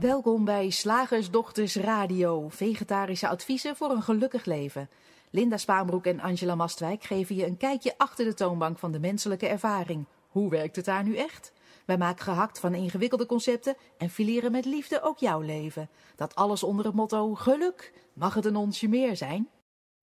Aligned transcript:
Welkom 0.00 0.44
bij 0.44 0.70
Slagersdochters 0.70 1.76
Radio, 1.76 2.48
vegetarische 2.48 3.28
adviezen 3.28 3.76
voor 3.76 3.90
een 3.90 4.02
gelukkig 4.02 4.44
leven. 4.44 4.88
Linda 5.30 5.56
Spaanbroek 5.56 6.06
en 6.06 6.20
Angela 6.20 6.54
Mastwijk 6.54 7.02
geven 7.02 7.36
je 7.36 7.46
een 7.46 7.56
kijkje 7.56 7.94
achter 7.96 8.24
de 8.24 8.34
toonbank 8.34 8.78
van 8.78 8.92
de 8.92 8.98
menselijke 8.98 9.46
ervaring. 9.46 10.06
Hoe 10.28 10.50
werkt 10.50 10.76
het 10.76 10.84
daar 10.84 11.04
nu 11.04 11.16
echt? 11.16 11.52
Wij 11.86 11.98
maken 11.98 12.24
gehakt 12.24 12.60
van 12.60 12.74
ingewikkelde 12.74 13.26
concepten 13.26 13.76
en 13.98 14.10
fileren 14.10 14.52
met 14.52 14.64
liefde 14.64 15.02
ook 15.02 15.18
jouw 15.18 15.40
leven. 15.40 15.88
Dat 16.16 16.34
alles 16.34 16.62
onder 16.62 16.84
het 16.84 16.94
motto 16.94 17.34
geluk. 17.34 17.92
Mag 18.12 18.34
het 18.34 18.44
een 18.44 18.56
onsje 18.56 18.88
meer 18.88 19.16
zijn? 19.16 19.48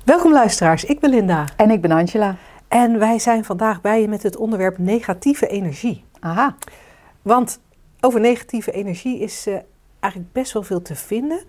Welkom 0.06 0.32
luisteraars, 0.32 0.84
ik 0.84 1.00
ben 1.00 1.10
Linda. 1.10 1.48
En 1.56 1.70
ik 1.70 1.82
ben 1.82 1.92
Angela. 1.92 2.38
En 2.68 3.00
wij 3.00 3.20
zijn 3.20 3.46
vandaag 3.46 3.82
bij 3.82 4.02
je 4.02 4.07
met 4.07 4.24
het 4.24 4.36
onderwerp 4.36 4.78
negatieve 4.78 5.48
energie. 5.48 6.06
Aha. 6.20 6.56
Want 7.21 7.60
over 8.02 8.20
negatieve 8.20 8.71
energie 8.71 9.20
is 9.20 9.48
uh, 9.48 9.57
eigenlijk 10.00 10.33
best 10.33 10.54
wel 10.54 10.64
veel 10.64 10.82
te 10.82 10.96
vinden. 10.96 11.39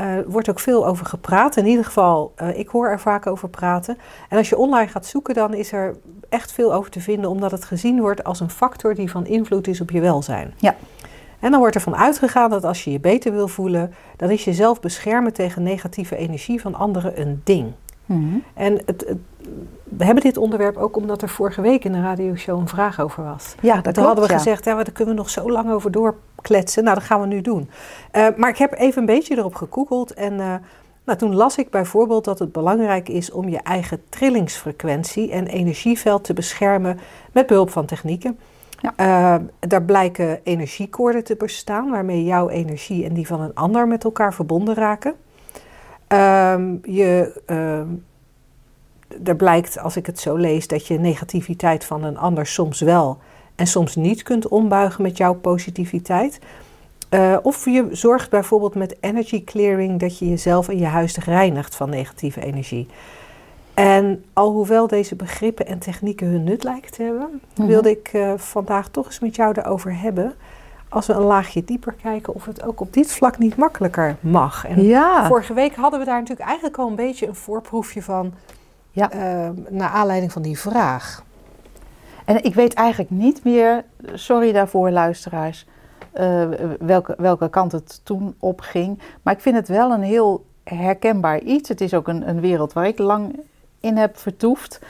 Uh, 0.00 0.06
er 0.06 0.30
wordt 0.30 0.50
ook 0.50 0.60
veel 0.60 0.86
over 0.86 1.06
gepraat. 1.06 1.56
In 1.56 1.66
ieder 1.66 1.84
geval, 1.84 2.32
uh, 2.42 2.58
ik 2.58 2.68
hoor 2.68 2.88
er 2.88 3.00
vaak 3.00 3.26
over 3.26 3.48
praten. 3.48 3.98
En 4.28 4.38
als 4.38 4.48
je 4.48 4.56
online 4.56 4.88
gaat 4.88 5.06
zoeken, 5.06 5.34
dan 5.34 5.54
is 5.54 5.72
er 5.72 5.96
echt 6.28 6.52
veel 6.52 6.74
over 6.74 6.90
te 6.90 7.00
vinden, 7.00 7.30
omdat 7.30 7.50
het 7.50 7.64
gezien 7.64 8.00
wordt 8.00 8.24
als 8.24 8.40
een 8.40 8.50
factor 8.50 8.94
die 8.94 9.10
van 9.10 9.26
invloed 9.26 9.66
is 9.66 9.80
op 9.80 9.90
je 9.90 10.00
welzijn. 10.00 10.54
Ja. 10.56 10.76
En 11.40 11.50
dan 11.50 11.60
wordt 11.60 11.74
ervan 11.74 11.96
uitgegaan 11.96 12.50
dat 12.50 12.64
als 12.64 12.84
je 12.84 12.90
je 12.90 13.00
beter 13.00 13.32
wil 13.32 13.48
voelen, 13.48 13.94
dan 14.16 14.30
is 14.30 14.44
jezelf 14.44 14.80
beschermen 14.80 15.32
tegen 15.32 15.62
negatieve 15.62 16.16
energie 16.16 16.60
van 16.60 16.74
anderen 16.74 17.20
een 17.20 17.40
ding. 17.44 17.72
Mm 18.10 18.30
-hmm. 18.30 18.42
En 18.54 18.72
het, 18.72 19.04
het, 19.06 19.18
we 19.84 20.04
hebben 20.04 20.22
dit 20.22 20.36
onderwerp 20.36 20.76
ook 20.76 20.96
omdat 20.96 21.22
er 21.22 21.28
vorige 21.28 21.60
week 21.60 21.84
in 21.84 21.92
de 21.92 22.00
radioshow 22.00 22.58
een 22.58 22.68
vraag 22.68 23.00
over 23.00 23.24
was. 23.24 23.54
Ja, 23.60 23.74
dat 23.74 23.84
Toen 23.84 23.92
klopt, 23.92 24.06
hadden 24.06 24.24
we 24.24 24.32
ja. 24.32 24.38
gezegd, 24.38 24.64
ja, 24.64 24.74
maar 24.74 24.84
daar 24.84 24.94
kunnen 24.94 25.14
we 25.14 25.20
nog 25.20 25.30
zo 25.30 25.50
lang 25.50 25.70
over 25.70 25.90
doorkletsen. 25.90 26.84
Nou, 26.84 26.96
dat 26.96 27.04
gaan 27.04 27.20
we 27.20 27.26
nu 27.26 27.40
doen. 27.40 27.70
Uh, 28.12 28.26
maar 28.36 28.48
ik 28.48 28.56
heb 28.56 28.72
even 28.72 29.00
een 29.00 29.06
beetje 29.06 29.36
erop 29.36 29.54
gegoogeld 29.54 30.14
en 30.14 30.32
uh, 30.32 30.54
nou, 31.04 31.18
toen 31.18 31.34
las 31.34 31.58
ik 31.58 31.70
bijvoorbeeld 31.70 32.24
dat 32.24 32.38
het 32.38 32.52
belangrijk 32.52 33.08
is 33.08 33.30
om 33.30 33.48
je 33.48 33.58
eigen 33.58 34.02
trillingsfrequentie 34.08 35.30
en 35.30 35.46
energieveld 35.46 36.24
te 36.24 36.32
beschermen 36.32 36.98
met 37.32 37.46
behulp 37.46 37.70
van 37.70 37.86
technieken. 37.86 38.38
Ja. 38.80 38.92
Uh, 39.40 39.44
daar 39.58 39.82
blijken 39.82 40.40
energiekoorden 40.42 41.24
te 41.24 41.36
bestaan 41.36 41.90
waarmee 41.90 42.24
jouw 42.24 42.48
energie 42.48 43.04
en 43.04 43.14
die 43.14 43.26
van 43.26 43.40
een 43.40 43.54
ander 43.54 43.88
met 43.88 44.04
elkaar 44.04 44.34
verbonden 44.34 44.74
raken. 44.74 45.14
Um, 46.12 46.80
je, 46.84 47.42
um, 47.46 48.04
er 49.24 49.36
blijkt, 49.36 49.78
als 49.78 49.96
ik 49.96 50.06
het 50.06 50.20
zo 50.20 50.36
lees, 50.36 50.66
dat 50.66 50.86
je 50.86 50.98
negativiteit 50.98 51.84
van 51.84 52.04
een 52.04 52.18
ander 52.18 52.46
soms 52.46 52.80
wel 52.80 53.18
en 53.54 53.66
soms 53.66 53.96
niet 53.96 54.22
kunt 54.22 54.48
ombuigen 54.48 55.02
met 55.02 55.16
jouw 55.16 55.34
positiviteit. 55.34 56.38
Uh, 57.10 57.36
of 57.42 57.64
je 57.64 57.88
zorgt 57.90 58.30
bijvoorbeeld 58.30 58.74
met 58.74 58.96
energy 59.00 59.44
clearing 59.44 60.00
dat 60.00 60.18
je 60.18 60.28
jezelf 60.28 60.68
en 60.68 60.78
je 60.78 60.86
huis 60.86 61.16
reinigt 61.16 61.76
van 61.76 61.90
negatieve 61.90 62.40
energie. 62.40 62.86
En 63.74 64.24
alhoewel 64.32 64.86
deze 64.86 65.16
begrippen 65.16 65.66
en 65.66 65.78
technieken 65.78 66.26
hun 66.26 66.44
nut 66.44 66.64
lijken 66.64 66.92
te 66.92 67.02
hebben, 67.02 67.28
mm 67.30 67.40
-hmm. 67.54 67.66
wilde 67.66 67.90
ik 67.90 68.12
uh, 68.12 68.32
vandaag 68.36 68.88
toch 68.88 69.06
eens 69.06 69.20
met 69.20 69.36
jou 69.36 69.54
erover 69.58 70.00
hebben. 70.00 70.34
Als 70.90 71.06
we 71.06 71.12
een 71.12 71.22
laagje 71.22 71.64
dieper 71.64 71.92
kijken, 72.02 72.34
of 72.34 72.44
het 72.44 72.62
ook 72.62 72.80
op 72.80 72.92
dit 72.92 73.12
vlak 73.12 73.38
niet 73.38 73.56
makkelijker 73.56 74.16
mag. 74.20 74.66
En 74.66 74.82
ja. 74.82 75.26
vorige 75.26 75.54
week 75.54 75.74
hadden 75.74 75.98
we 76.00 76.06
daar 76.06 76.20
natuurlijk 76.20 76.48
eigenlijk 76.48 76.78
al 76.78 76.88
een 76.88 76.94
beetje 76.94 77.26
een 77.26 77.34
voorproefje 77.34 78.02
van. 78.02 78.32
Ja. 78.90 79.14
Uh, 79.14 79.50
naar 79.68 79.88
aanleiding 79.88 80.32
van 80.32 80.42
die 80.42 80.58
vraag. 80.58 81.24
En 82.24 82.44
ik 82.44 82.54
weet 82.54 82.74
eigenlijk 82.74 83.10
niet 83.10 83.44
meer, 83.44 83.84
sorry 84.14 84.52
daarvoor 84.52 84.90
luisteraars, 84.90 85.66
uh, 86.14 86.48
welke, 86.78 87.14
welke 87.18 87.50
kant 87.50 87.72
het 87.72 88.00
toen 88.04 88.34
op 88.38 88.60
ging. 88.60 88.98
Maar 89.22 89.34
ik 89.34 89.40
vind 89.40 89.56
het 89.56 89.68
wel 89.68 89.92
een 89.92 90.02
heel 90.02 90.44
herkenbaar 90.64 91.40
iets. 91.40 91.68
Het 91.68 91.80
is 91.80 91.94
ook 91.94 92.08
een, 92.08 92.28
een 92.28 92.40
wereld 92.40 92.72
waar 92.72 92.86
ik 92.86 92.98
lang 92.98 93.40
in 93.80 93.96
heb 93.96 94.18
vertoefd. 94.18 94.80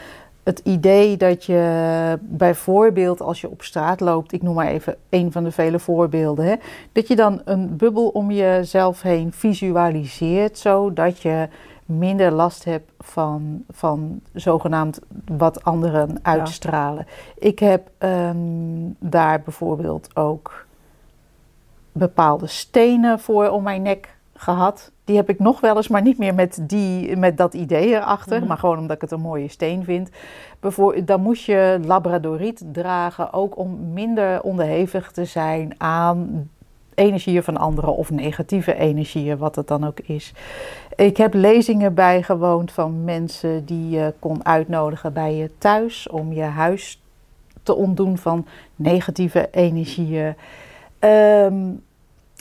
Het 0.43 0.61
idee 0.65 1.17
dat 1.17 1.45
je 1.45 2.19
bijvoorbeeld 2.21 3.21
als 3.21 3.41
je 3.41 3.51
op 3.51 3.63
straat 3.63 4.01
loopt, 4.01 4.33
ik 4.33 4.43
noem 4.43 4.55
maar 4.55 4.67
even 4.67 4.97
een 5.09 5.33
van 5.33 5.45
de 5.45 5.51
vele 5.51 5.79
voorbeelden, 5.79 6.45
hè, 6.45 6.55
dat 6.93 7.09
je 7.09 7.17
dan 7.17 7.41
een 7.45 7.77
bubbel 7.77 8.09
om 8.09 8.31
jezelf 8.31 9.03
heen 9.03 9.33
visualiseert, 9.33 10.59
zodat 10.59 11.21
je 11.21 11.49
minder 11.85 12.33
last 12.33 12.65
hebt 12.65 12.93
van, 12.99 13.65
van 13.71 14.21
zogenaamd 14.33 15.01
wat 15.27 15.65
anderen 15.65 16.19
uitstralen. 16.23 17.07
Ja. 17.07 17.47
Ik 17.49 17.59
heb 17.59 17.91
um, 17.99 18.97
daar 18.99 19.41
bijvoorbeeld 19.41 20.17
ook 20.17 20.67
bepaalde 21.93 22.47
stenen 22.47 23.21
voor 23.21 23.49
om 23.49 23.63
mijn 23.63 23.83
nek 23.83 24.19
gehad. 24.41 24.93
Die 25.05 25.17
heb 25.17 25.29
ik 25.29 25.39
nog 25.39 25.61
wel 25.61 25.77
eens, 25.77 25.89
maar 25.89 26.03
niet 26.03 26.19
meer 26.19 26.35
met, 26.35 26.59
die, 26.63 27.17
met 27.17 27.37
dat 27.37 27.55
idee 27.55 27.89
erachter. 27.89 28.33
Mm 28.33 28.39
-hmm. 28.39 28.49
Maar 28.49 28.59
gewoon 28.59 28.79
omdat 28.79 28.97
ik 28.97 29.03
het 29.03 29.11
een 29.11 29.21
mooie 29.21 29.49
steen 29.49 29.85
vind. 29.85 30.11
Dan 31.05 31.21
moest 31.21 31.45
je 31.45 31.81
labradoriet 31.85 32.63
dragen, 32.73 33.33
ook 33.33 33.59
om 33.59 33.93
minder 33.93 34.43
onderhevig 34.43 35.11
te 35.11 35.25
zijn 35.25 35.75
aan 35.79 36.49
energieën 36.95 37.43
van 37.43 37.57
anderen 37.57 37.97
of 37.97 38.11
negatieve 38.11 38.75
energieën, 38.75 39.39
wat 39.39 39.57
het 39.57 39.69
dan 39.69 39.87
ook 39.87 40.01
is. 40.01 40.33
Ik 40.97 41.17
heb 41.17 41.35
lezingen 41.35 41.95
bijgewoond 41.95 42.73
van 42.73 43.05
mensen 43.05 43.65
die 43.65 43.91
je 43.91 44.15
kon 44.19 44.45
uitnodigen 44.45 45.13
bij 45.13 45.35
je 45.35 45.51
thuis 45.59 46.09
om 46.09 46.33
je 46.33 46.43
huis 46.43 47.03
te 47.63 47.75
ontdoen 47.75 48.19
van 48.19 48.47
negatieve 48.77 49.49
energieën. 49.51 50.35
Um, 51.01 51.83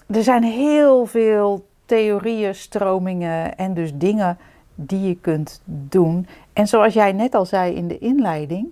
er 0.07 0.23
zijn 0.23 0.43
heel 0.43 1.05
veel 1.05 1.67
theorieën, 1.89 2.55
stromingen 2.55 3.57
en 3.57 3.73
dus 3.73 3.91
dingen 3.93 4.37
die 4.75 5.07
je 5.07 5.15
kunt 5.15 5.61
doen. 5.65 6.27
En 6.53 6.67
zoals 6.67 6.93
jij 6.93 7.11
net 7.11 7.35
al 7.35 7.45
zei 7.45 7.75
in 7.75 7.87
de 7.87 7.97
inleiding, 7.97 8.67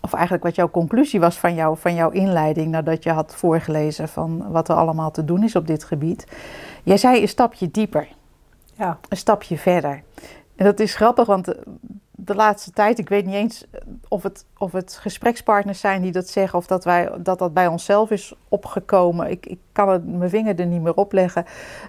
of 0.00 0.12
eigenlijk 0.12 0.44
wat 0.44 0.54
jouw 0.54 0.70
conclusie 0.70 1.20
was 1.20 1.38
van, 1.38 1.54
jou, 1.54 1.76
van 1.78 1.94
jouw 1.94 2.10
inleiding 2.10 2.70
nadat 2.70 3.02
je 3.02 3.10
had 3.10 3.34
voorgelezen 3.34 4.08
van 4.08 4.50
wat 4.50 4.68
er 4.68 4.74
allemaal 4.74 5.10
te 5.10 5.24
doen 5.24 5.42
is 5.42 5.56
op 5.56 5.66
dit 5.66 5.84
gebied. 5.84 6.26
Jij 6.82 6.96
zei 6.96 7.20
een 7.20 7.28
stapje 7.28 7.70
dieper, 7.70 8.08
ja. 8.74 8.98
een 9.08 9.16
stapje 9.16 9.58
verder. 9.58 10.02
En 10.56 10.64
dat 10.64 10.80
is 10.80 10.94
grappig, 10.94 11.26
want 11.26 11.54
de, 12.24 12.34
laatste 12.34 12.70
tijd, 12.70 12.98
ik 12.98 13.08
weet 13.08 13.26
niet 13.26 13.34
eens 13.34 13.66
of 14.08 14.22
het, 14.22 14.44
of 14.58 14.72
het 14.72 14.98
gesprekspartners 15.00 15.80
zijn 15.80 16.02
die 16.02 16.12
dat 16.12 16.28
zeggen 16.28 16.58
of 16.58 16.66
dat 16.66 16.84
wij, 16.84 17.10
dat, 17.18 17.38
dat 17.38 17.54
bij 17.54 17.66
onszelf 17.66 18.10
is 18.10 18.34
opgekomen. 18.48 19.30
Ik, 19.30 19.46
ik 19.46 19.58
kan 19.72 19.88
het, 19.88 20.06
mijn 20.06 20.30
vinger 20.30 20.58
er 20.58 20.66
niet 20.66 20.82
meer 20.82 20.94
op 20.94 21.12
leggen. 21.12 21.44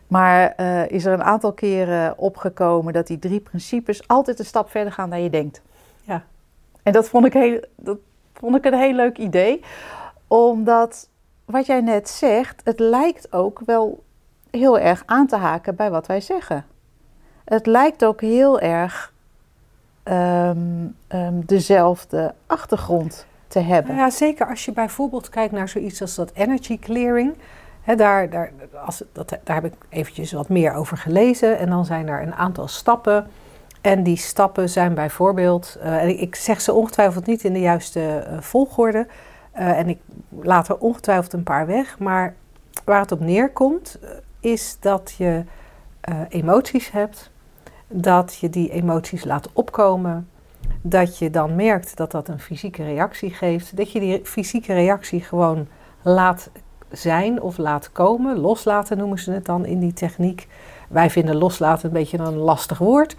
Maar 0.08 0.54
uh, 0.58 0.90
is 0.90 1.06
er 1.06 1.14
een 1.14 1.24
aantal 1.24 1.54
keren 1.54 2.18
opgekomen 2.18 2.94
dat 2.94 3.08
die 3.08 3.20
drie 3.20 3.40
principes 3.40 4.08
altijd 4.08 4.40
een 4.40 4.46
stap 4.46 4.70
verder 4.70 4.94
gaan 4.94 5.10
dan 5.10 5.24
je 5.24 5.30
denkt. 5.30 5.62
Ja. 6.04 6.24
En 6.84 6.94
dat 6.94 7.10
vond 7.10 7.26
ik, 7.26 7.34
heel, 7.34 7.64
dat 7.76 7.98
vond 8.34 8.56
ik 8.56 8.66
een 8.66 8.80
heel 8.80 8.94
leuk 8.94 9.18
idee. 9.18 9.62
Omdat 10.28 11.10
wat 11.46 11.66
jij 11.66 11.82
net 11.82 12.10
zegt, 12.10 12.62
het 12.64 12.80
lijkt 12.80 13.34
ook 13.34 13.62
wel 13.66 14.04
heel 14.52 14.80
erg 14.80 15.04
aan 15.06 15.28
te 15.28 15.36
haken 15.36 15.76
bij 15.76 15.92
wat 15.92 16.08
wij 16.08 16.22
zeggen. 16.22 16.66
Het 17.46 17.66
lijkt 17.66 18.06
ook 18.06 18.22
heel 18.22 18.60
erg 18.60 19.13
um, 20.04 20.96
um, 21.10 21.46
dezelfde 21.46 22.34
achtergrond 22.48 23.26
te 23.48 23.60
hebben. 23.60 23.96
Ja, 23.96 24.10
zeker 24.10 24.48
als 24.48 24.66
je 24.66 24.72
bijvoorbeeld 24.72 25.30
kijkt 25.30 25.54
naar 25.54 25.70
zoiets 25.70 26.02
als 26.02 26.16
dat 26.16 26.32
energy 26.34 26.80
clearing. 26.80 27.34
Daar, 27.96 28.30
daar, 28.30 28.52
als, 28.86 29.04
dat, 29.12 29.30
daar 29.44 29.56
heb 29.56 29.66
ik 29.66 29.74
eventjes 29.90 30.32
wat 30.32 30.50
meer 30.50 30.74
over 30.74 30.98
gelezen. 30.98 31.58
En 31.58 31.70
dan 31.70 31.86
zijn 31.86 32.08
er 32.08 32.22
een 32.22 32.34
aantal 32.34 32.68
stappen. 32.68 33.28
En 33.82 34.04
die 34.04 34.18
stappen 34.18 34.70
zijn 34.70 34.94
bijvoorbeeld, 34.94 35.78
en 35.82 36.22
ik 36.22 36.36
zeg 36.36 36.62
ze 36.62 36.74
ongetwijfeld 36.74 37.26
niet 37.26 37.44
in 37.44 37.54
de 37.54 37.60
juiste 37.60 38.28
uh, 38.30 38.42
volgorde. 38.42 39.08
Uh, 39.56 39.80
en 39.80 39.90
ik 39.90 40.00
laat 40.30 40.70
er 40.70 40.78
ongetwijfeld 40.78 41.34
een 41.34 41.44
paar 41.44 41.66
weg. 41.66 42.00
Maar 42.00 42.36
waar 42.86 43.00
het 43.00 43.12
op 43.12 43.20
neerkomt, 43.20 44.00
is 44.40 44.78
dat 44.80 45.14
je 45.18 45.44
emoties 46.30 46.92
hebt. 46.92 47.32
Dat 47.96 48.38
je 48.40 48.50
die 48.50 48.72
emoties 48.72 49.24
laat 49.24 49.50
opkomen. 49.54 50.28
Dat 50.82 51.18
je 51.18 51.30
dan 51.30 51.56
merkt 51.56 51.98
dat 51.98 52.12
dat 52.12 52.28
een 52.28 52.40
fysieke 52.40 52.84
reactie 52.84 53.30
geeft. 53.30 53.78
Dat 53.78 53.92
je 53.92 54.00
die 54.00 54.22
fysieke 54.24 54.74
reactie 54.74 55.22
gewoon 55.22 55.68
laat 56.02 56.50
zijn 56.92 57.42
of 57.42 57.58
laat 57.58 57.92
komen. 57.92 58.40
Loslaten 58.40 58.98
noemen 58.98 59.20
ze 59.20 59.32
het 59.32 59.46
dan 59.46 59.66
in 59.66 59.80
die 59.80 59.94
techniek. 59.94 60.48
Wij 60.90 61.10
vinden 61.10 61.36
loslaten 61.36 61.86
een 61.86 61.94
beetje 61.94 62.18
een 62.18 62.38
lastig 62.38 62.78
woord. 62.78 63.16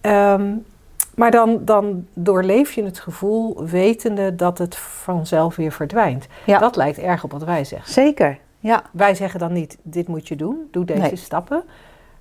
Um, 0.00 0.64
maar 1.18 1.30
dan, 1.30 1.64
dan 1.64 2.06
doorleef 2.14 2.72
je 2.72 2.84
het 2.84 2.98
gevoel 2.98 3.64
wetende 3.64 4.34
dat 4.34 4.58
het 4.58 4.76
vanzelf 4.76 5.56
weer 5.56 5.72
verdwijnt. 5.72 6.26
Ja. 6.46 6.58
Dat 6.58 6.76
lijkt 6.76 6.98
erg 6.98 7.24
op 7.24 7.32
wat 7.32 7.44
wij 7.44 7.64
zeggen. 7.64 7.92
Zeker, 7.92 8.38
ja. 8.58 8.82
Wij 8.92 9.14
zeggen 9.14 9.40
dan 9.40 9.52
niet, 9.52 9.78
dit 9.82 10.08
moet 10.08 10.28
je 10.28 10.36
doen, 10.36 10.68
doe 10.70 10.84
deze 10.84 11.00
Nee. 11.00 11.16
stappen. 11.16 11.62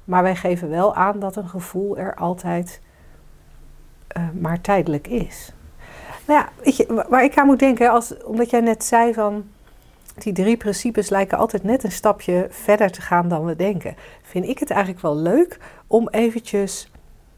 Maar 0.07 0.24
wij 0.24 0.36
geven 0.36 0.69
wel 0.69 0.95
aan 0.95 1.19
dat 1.19 1.36
een 1.36 1.50
gevoel 1.50 1.98
er 1.98 2.15
altijd 2.15 2.81
eh, 4.07 4.24
maar 4.39 4.62
tijdelijk 4.62 5.07
is. 5.07 5.54
Nou 6.25 6.39
ja, 6.39 6.50
weet 6.63 6.75
je, 6.77 6.86
wa- 6.94 7.06
waar 7.09 7.24
ik 7.24 7.38
aan 7.38 7.45
moet 7.45 7.59
denken, 7.59 7.89
als, 7.92 8.24
omdat 8.24 8.50
jij 8.50 8.59
net 8.59 8.83
zei 8.83 9.13
van... 9.13 9.45
die 10.18 10.33
drie 10.33 10.57
principes 10.57 11.09
lijken 11.09 11.38
altijd 11.38 11.63
net 11.63 11.83
een 11.83 11.92
stapje 11.92 12.48
verder 12.50 12.92
te 12.92 13.01
gaan 13.01 13.27
dan 13.27 13.45
we 13.45 13.56
denken. 13.56 13.95
Vind 14.21 14.45
ik 14.48 14.59
het 14.59 14.69
eigenlijk 14.69 15.01
wel 15.01 15.15
leuk 15.15 15.59
om 15.88 16.07
eventjes 16.09 16.92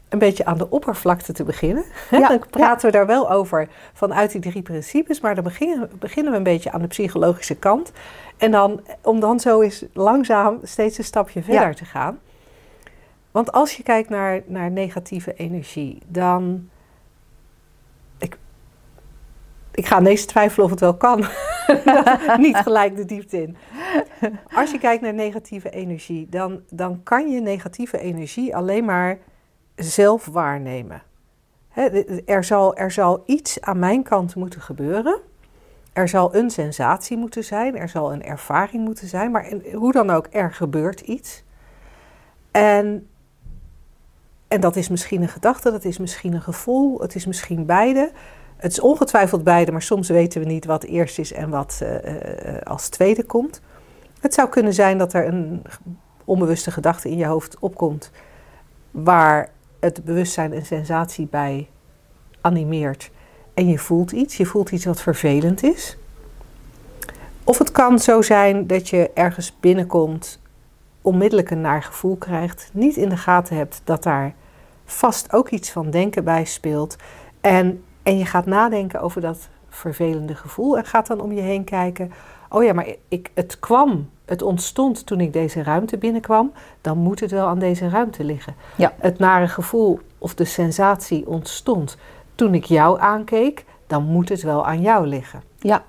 een 0.08 0.18
beetje 0.18 0.44
aan 0.44 0.58
de 0.58 0.70
oppervlakte 0.70 1.32
te 1.32 1.44
beginnen. 1.44 1.84
Ja, 2.10 2.28
dan 2.28 2.42
praten 2.50 2.86
we 2.86 2.92
daar 2.92 3.06
wel 3.06 3.30
over 3.30 3.68
vanuit 3.92 4.30
die 4.32 4.40
drie 4.40 4.62
principes, 4.62 5.20
maar 5.20 5.34
dan 5.34 5.44
beginnen, 5.44 5.90
beginnen 5.98 6.32
we 6.32 6.38
een 6.38 6.44
beetje 6.44 6.72
aan 6.72 6.80
de 6.80 6.86
psychologische 6.86 7.54
kant. 7.56 7.92
En 8.36 8.50
dan, 8.50 8.80
om 9.02 9.20
dan 9.20 9.40
zo 9.40 9.60
eens 9.60 9.84
langzaam 9.92 10.58
steeds 10.62 10.98
een 10.98 11.04
stapje 11.04 11.42
verder 11.42 11.68
Ja. 11.68 11.74
te 11.74 11.84
gaan. 11.84 12.18
Want 13.30 13.52
als 13.52 13.76
je 13.76 13.82
kijkt 13.82 14.08
naar, 14.08 14.42
naar 14.46 14.70
negatieve 14.70 15.34
energie, 15.34 16.02
dan. 16.06 16.68
Ik, 18.18 18.38
ik 19.70 19.86
ga 19.86 19.98
ineens 19.98 20.24
twijfelen 20.24 20.64
of 20.64 20.70
het 20.70 20.80
wel 20.80 20.96
kan. 20.96 21.18
Niet 22.38 22.56
gelijk 22.56 22.96
de 22.96 23.04
diepte 23.04 23.42
in. 23.42 23.56
Als 24.54 24.70
je 24.70 24.78
kijkt 24.78 25.02
naar 25.02 25.14
negatieve 25.14 25.70
energie, 25.70 26.26
dan, 26.28 26.60
dan 26.68 27.02
kan 27.02 27.30
je 27.30 27.40
negatieve 27.40 27.98
energie 27.98 28.56
alleen 28.56 28.84
maar 28.84 29.18
zelf 29.74 30.26
waarnemen. 30.26 31.02
Er, 32.26 32.44
zal, 32.44 32.76
er 32.76 32.90
zal 32.90 33.22
iets 33.26 33.60
aan 33.60 33.78
mijn 33.78 34.02
kant 34.02 34.34
moeten 34.34 34.60
gebeuren. 34.60 35.20
Er 35.92 36.08
zal 36.08 36.34
een 36.34 36.50
sensatie 36.50 37.16
moeten 37.16 37.44
zijn, 37.44 37.76
er 37.76 37.88
zal 37.88 38.12
een 38.12 38.22
ervaring 38.22 38.84
moeten 38.84 39.08
zijn, 39.08 39.30
maar 39.30 39.52
hoe 39.72 39.92
dan 39.92 40.10
ook, 40.10 40.26
er 40.30 40.52
gebeurt 40.52 41.00
iets. 41.00 41.44
En, 42.50 43.09
en 44.50 44.60
dat 44.60 44.76
is 44.76 44.88
misschien 44.88 45.22
een 45.22 45.28
gedachte, 45.28 45.70
dat 45.70 45.84
is 45.84 45.98
misschien 45.98 46.32
een 46.32 46.42
gevoel, 46.42 47.00
het 47.00 47.14
is 47.14 47.26
misschien 47.26 47.66
beide. 47.66 48.10
Het 48.56 48.72
is 48.72 48.80
ongetwijfeld 48.80 49.44
beide, 49.44 49.72
maar 49.72 49.82
soms 49.82 50.08
weten 50.08 50.40
we 50.40 50.46
niet 50.46 50.64
wat 50.64 50.84
eerst 50.84 51.18
is 51.18 51.32
en 51.32 51.50
wat 51.50 51.80
eh, 51.82 52.54
eh, 52.56 52.62
als 52.62 52.88
tweede 52.88 53.24
komt. 53.24 53.60
Het 54.20 54.34
zou 54.34 54.48
kunnen 54.48 54.74
zijn 54.74 54.98
dat 54.98 55.12
er 55.12 55.26
een 55.26 55.62
onbewuste 56.24 56.70
gedachte 56.70 57.10
in 57.10 57.16
je 57.16 57.26
hoofd 57.26 57.58
opkomt, 57.58 58.10
waar 58.90 59.50
het 59.80 60.04
bewustzijn 60.04 60.52
een 60.52 60.66
sensatie 60.66 61.26
bij 61.30 61.68
animeert 62.40 63.10
en 63.54 63.68
je 63.68 63.78
voelt 63.78 64.12
iets. 64.12 64.36
Je 64.36 64.46
voelt 64.46 64.70
iets 64.70 64.84
wat 64.84 65.00
vervelend 65.00 65.62
is. 65.62 65.96
Of 67.44 67.58
het 67.58 67.70
kan 67.70 67.98
zo 67.98 68.22
zijn 68.22 68.66
dat 68.66 68.88
je 68.88 69.10
ergens 69.14 69.56
binnenkomt, 69.60 70.40
onmiddellijk 71.02 71.50
een 71.50 71.60
naar 71.60 71.82
gevoel 71.82 72.16
krijgt, 72.16 72.70
niet 72.72 72.96
in 72.96 73.08
de 73.08 73.16
gaten 73.16 73.56
hebt 73.56 73.80
dat 73.84 74.02
daar 74.02 74.34
vast 74.92 75.32
ook 75.32 75.48
iets 75.48 75.70
van 75.70 75.90
denken 75.90 76.24
bij 76.24 76.44
speelt. 76.44 76.96
En, 77.40 77.84
en 78.02 78.18
je 78.18 78.24
gaat 78.24 78.46
nadenken 78.46 79.00
over 79.00 79.20
dat 79.20 79.48
vervelende 79.68 80.34
gevoel 80.34 80.76
en 80.76 80.84
gaat 80.84 81.06
dan 81.06 81.20
om 81.20 81.32
je 81.32 81.40
heen 81.40 81.64
kijken. 81.64 82.12
Oh 82.48 82.64
ja, 82.64 82.72
maar 82.72 82.94
ik, 83.08 83.30
het 83.34 83.58
kwam, 83.58 84.10
het 84.24 84.42
ontstond 84.42 85.06
toen 85.06 85.20
ik 85.20 85.32
deze 85.32 85.62
ruimte 85.62 85.98
binnenkwam. 85.98 86.52
Dan 86.80 86.98
moet 86.98 87.20
het 87.20 87.30
wel 87.30 87.46
aan 87.46 87.58
deze 87.58 87.88
ruimte 87.88 88.24
liggen. 88.24 88.54
Ja. 88.76 88.94
Het 88.98 89.18
nare 89.18 89.48
gevoel 89.48 90.00
of 90.18 90.34
de 90.34 90.44
sensatie 90.44 91.26
ontstond 91.26 91.96
toen 92.34 92.54
ik 92.54 92.64
jou 92.64 93.00
aankeek. 93.00 93.64
Dan 93.86 94.04
moet 94.04 94.28
het 94.28 94.42
wel 94.42 94.66
aan 94.66 94.80
jou 94.80 95.06
liggen. 95.06 95.42
Ja. 95.58 95.84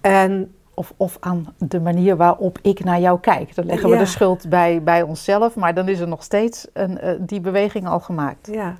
En 0.00 0.54
Of, 0.74 0.92
of 0.96 1.16
aan 1.20 1.54
de 1.58 1.80
manier 1.80 2.16
waarop 2.16 2.58
ik 2.62 2.84
naar 2.84 3.00
jou 3.00 3.20
kijk. 3.20 3.54
Dan 3.54 3.66
leggen 3.66 3.88
we 3.88 3.94
Ja. 3.94 4.00
de 4.00 4.06
schuld 4.06 4.48
bij, 4.48 4.82
bij 4.82 5.02
onszelf, 5.02 5.54
maar 5.56 5.74
dan 5.74 5.88
is 5.88 6.00
er 6.00 6.08
nog 6.08 6.22
steeds 6.22 6.66
een, 6.72 6.98
eh, 6.98 7.14
die 7.20 7.40
beweging 7.40 7.86
al 7.86 8.00
gemaakt. 8.00 8.48
Ja. 8.52 8.76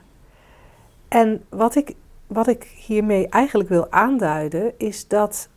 En 1.09 1.44
wat 1.49 1.75
ik, 1.75 1.94
wat 2.27 2.47
ik 2.47 2.62
hiermee 2.87 3.29
eigenlijk 3.29 3.69
wil 3.69 3.87
aanduiden, 3.91 4.73
is 4.79 5.09
dat 5.09 5.49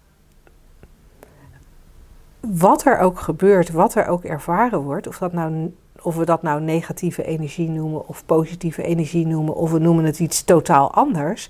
wat 2.40 2.86
er 2.86 3.00
ook 3.00 3.20
gebeurt, 3.20 3.72
wat 3.72 3.96
er 3.96 4.08
ook 4.08 4.24
ervaren 4.24 4.80
wordt, 4.80 5.08
of, 5.08 5.18
dat 5.18 5.34
nou, 5.34 5.74
of 6.02 6.16
we 6.16 6.26
dat 6.26 6.42
nou 6.42 6.62
negatieve 6.62 7.24
energie 7.24 7.70
noemen 7.70 8.08
of 8.08 8.26
positieve 8.26 8.84
energie 8.84 9.28
noemen, 9.28 9.56
of 9.56 9.72
we 9.72 9.80
noemen 9.80 10.06
het 10.06 10.20
iets 10.20 10.44
totaal 10.44 10.94
anders. 10.94 11.50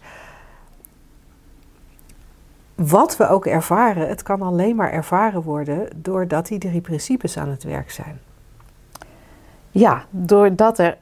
Wat 2.75 3.17
we 3.17 3.27
ook 3.27 3.45
ervaren, 3.45 4.07
het 4.07 4.23
kan 4.23 4.41
alleen 4.41 4.75
maar 4.75 4.91
ervaren 4.91 5.41
worden 5.41 5.87
doordat 5.95 6.47
die 6.47 6.59
drie 6.59 6.81
principes 6.81 7.37
aan 7.37 7.49
het 7.49 7.63
werk 7.63 7.91
zijn. 7.91 8.19
Ja, 9.71 10.05
doordat 10.09 10.79
er 10.79 10.97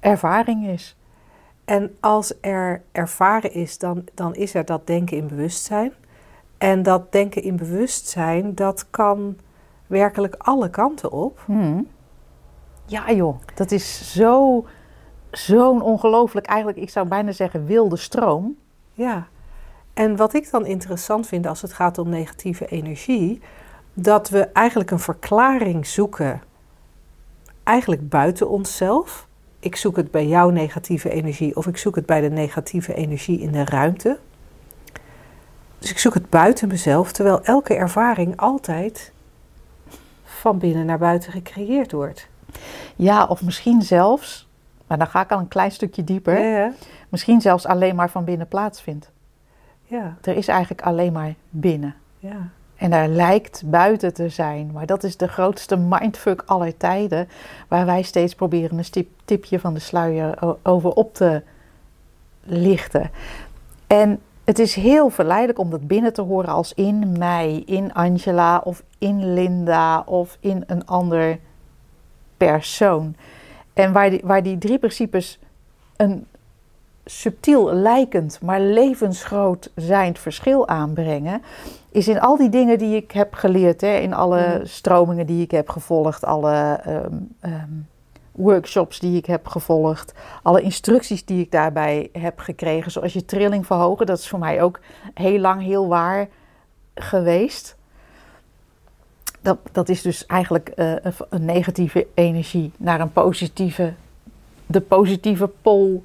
ervaring 0.00 0.66
is. 0.66 0.96
En 1.64 1.96
als 2.00 2.34
er 2.40 2.82
ervaren 2.92 3.52
is, 3.52 3.78
dan, 3.78 4.04
dan 4.14 4.34
is 4.34 4.54
er 4.54 4.64
dat 4.64 4.86
denken 4.86 5.16
in 5.16 5.26
bewustzijn. 5.26 5.92
En 6.58 6.82
dat 6.82 7.12
denken 7.12 7.42
in 7.42 7.56
bewustzijn, 7.56 8.54
dat 8.54 8.86
kan 8.90 9.36
werkelijk 9.86 10.34
alle 10.38 10.70
kanten 10.70 11.12
op. 11.12 11.42
Hmm. 11.44 11.86
Ja 12.86 13.12
joh, 13.12 13.38
dat 13.54 13.70
is 13.70 14.12
zo, 14.12 14.64
zo'n 15.30 15.82
ongelooflijk, 15.82 16.46
eigenlijk 16.46 16.78
ik 16.78 16.90
zou 16.90 17.08
bijna 17.08 17.32
zeggen 17.32 17.66
wilde 17.66 17.96
stroom. 17.96 18.56
Ja. 18.92 19.26
En 19.94 20.16
wat 20.16 20.34
ik 20.34 20.50
dan 20.50 20.66
interessant 20.66 21.26
vind 21.26 21.46
als 21.46 21.62
het 21.62 21.72
gaat 21.72 21.98
om 21.98 22.08
negatieve 22.08 22.66
energie, 22.66 23.40
dat 23.94 24.28
we 24.28 24.40
eigenlijk 24.40 24.90
een 24.90 24.98
verklaring 24.98 25.86
zoeken, 25.86 26.42
eigenlijk 27.62 28.08
buiten 28.08 28.48
onszelf. 28.48 29.26
Ik 29.58 29.76
zoek 29.76 29.96
het 29.96 30.10
bij 30.10 30.26
jouw 30.26 30.50
negatieve 30.50 31.10
energie 31.10 31.56
of 31.56 31.66
ik 31.66 31.76
zoek 31.76 31.94
het 31.94 32.06
bij 32.06 32.20
de 32.20 32.30
negatieve 32.30 32.94
energie 32.94 33.40
in 33.40 33.52
de 33.52 33.64
ruimte. 33.64 34.18
Dus 35.78 35.90
ik 35.90 35.98
zoek 35.98 36.14
het 36.14 36.30
buiten 36.30 36.68
mezelf, 36.68 37.12
terwijl 37.12 37.42
elke 37.42 37.74
ervaring 37.74 38.36
altijd 38.36 39.12
van 40.24 40.58
binnen 40.58 40.86
naar 40.86 40.98
buiten 40.98 41.32
gecreëerd 41.32 41.92
wordt. 41.92 42.28
Ja, 42.96 43.26
of 43.26 43.42
misschien 43.42 43.82
zelfs, 43.82 44.48
maar 44.86 44.98
dan 44.98 45.06
ga 45.06 45.22
ik 45.22 45.30
al 45.30 45.38
een 45.38 45.48
klein 45.48 45.70
stukje 45.70 46.04
dieper, 46.04 46.38
Ja, 46.38 46.72
misschien 47.08 47.40
zelfs 47.40 47.66
alleen 47.66 47.94
maar 47.94 48.10
van 48.10 48.24
binnen 48.24 48.48
plaatsvindt. 48.48 49.12
Ja, 49.94 50.16
Er 50.22 50.36
is 50.36 50.48
eigenlijk 50.48 50.82
alleen 50.82 51.12
maar 51.12 51.34
binnen. 51.50 51.94
ja. 52.18 52.48
En 52.76 52.90
daar 52.90 53.08
lijkt 53.08 53.62
buiten 53.66 54.14
te 54.14 54.28
zijn. 54.28 54.70
Maar 54.72 54.86
dat 54.86 55.04
is 55.04 55.16
de 55.16 55.28
grootste 55.28 55.76
mindfuck 55.76 56.42
aller 56.46 56.76
tijden. 56.76 57.28
Waar 57.68 57.86
wij 57.86 58.02
steeds 58.02 58.34
proberen 58.34 58.78
een 58.78 58.84
stip, 58.84 59.08
tipje 59.24 59.60
van 59.60 59.74
de 59.74 59.80
sluier 59.80 60.56
over 60.62 60.90
op 60.90 61.14
te 61.14 61.42
lichten. 62.42 63.10
En 63.86 64.20
het 64.44 64.58
is 64.58 64.74
heel 64.74 65.08
verleidelijk 65.08 65.58
om 65.58 65.70
dat 65.70 65.86
binnen 65.86 66.12
te 66.12 66.22
horen 66.22 66.48
als 66.48 66.72
in 66.72 67.18
mij, 67.18 67.62
in 67.66 67.92
Angela 67.92 68.58
of 68.58 68.82
in 68.98 69.32
Linda 69.34 70.00
of 70.00 70.36
in 70.40 70.64
een 70.66 70.86
ander 70.86 71.38
persoon. 72.36 73.16
En 73.72 73.92
waar 73.92 74.10
die, 74.10 74.20
waar 74.24 74.42
die 74.42 74.58
drie 74.58 74.78
principes 74.78 75.38
een 75.96 76.26
subtiel 77.04 77.72
lijkend, 77.72 78.38
maar 78.42 78.60
levensgroot 78.60 79.70
zijnd 79.74 80.18
verschil 80.18 80.68
aanbrengen, 80.68 81.42
is 81.90 82.08
in 82.08 82.20
al 82.20 82.36
die 82.36 82.48
dingen 82.48 82.78
die 82.78 82.96
ik 82.96 83.10
heb 83.10 83.34
geleerd, 83.34 83.80
hè, 83.80 83.96
in 83.96 84.14
alle 84.14 84.46
Mhm. 84.56 84.66
stromingen 84.66 85.26
die 85.26 85.42
ik 85.42 85.50
heb 85.50 85.68
gevolgd, 85.68 86.24
alle 86.24 86.80
ehm, 86.84 87.12
ehm, 87.40 87.70
workshops 88.32 88.98
die 88.98 89.16
ik 89.16 89.26
heb 89.26 89.46
gevolgd, 89.46 90.14
alle 90.42 90.60
instructies 90.60 91.24
die 91.24 91.40
ik 91.40 91.50
daarbij 91.50 92.08
heb 92.12 92.38
gekregen, 92.38 92.90
zoals 92.90 93.12
je 93.12 93.24
trilling 93.24 93.66
verhogen, 93.66 94.06
dat 94.06 94.18
is 94.18 94.28
voor 94.28 94.38
mij 94.38 94.62
ook 94.62 94.80
heel 95.14 95.38
lang 95.38 95.62
heel 95.62 95.88
waar 95.88 96.28
geweest. 96.94 97.76
Dat, 99.40 99.58
dat 99.72 99.88
is 99.88 100.02
dus 100.02 100.26
eigenlijk 100.26 100.68
eh, 100.68 100.90
een, 100.90 101.12
een 101.28 101.44
negatieve 101.44 102.06
energie 102.14 102.72
naar 102.76 103.00
een 103.00 103.12
positieve, 103.12 103.92
de 104.66 104.80
positieve 104.80 105.50
pol 105.62 106.04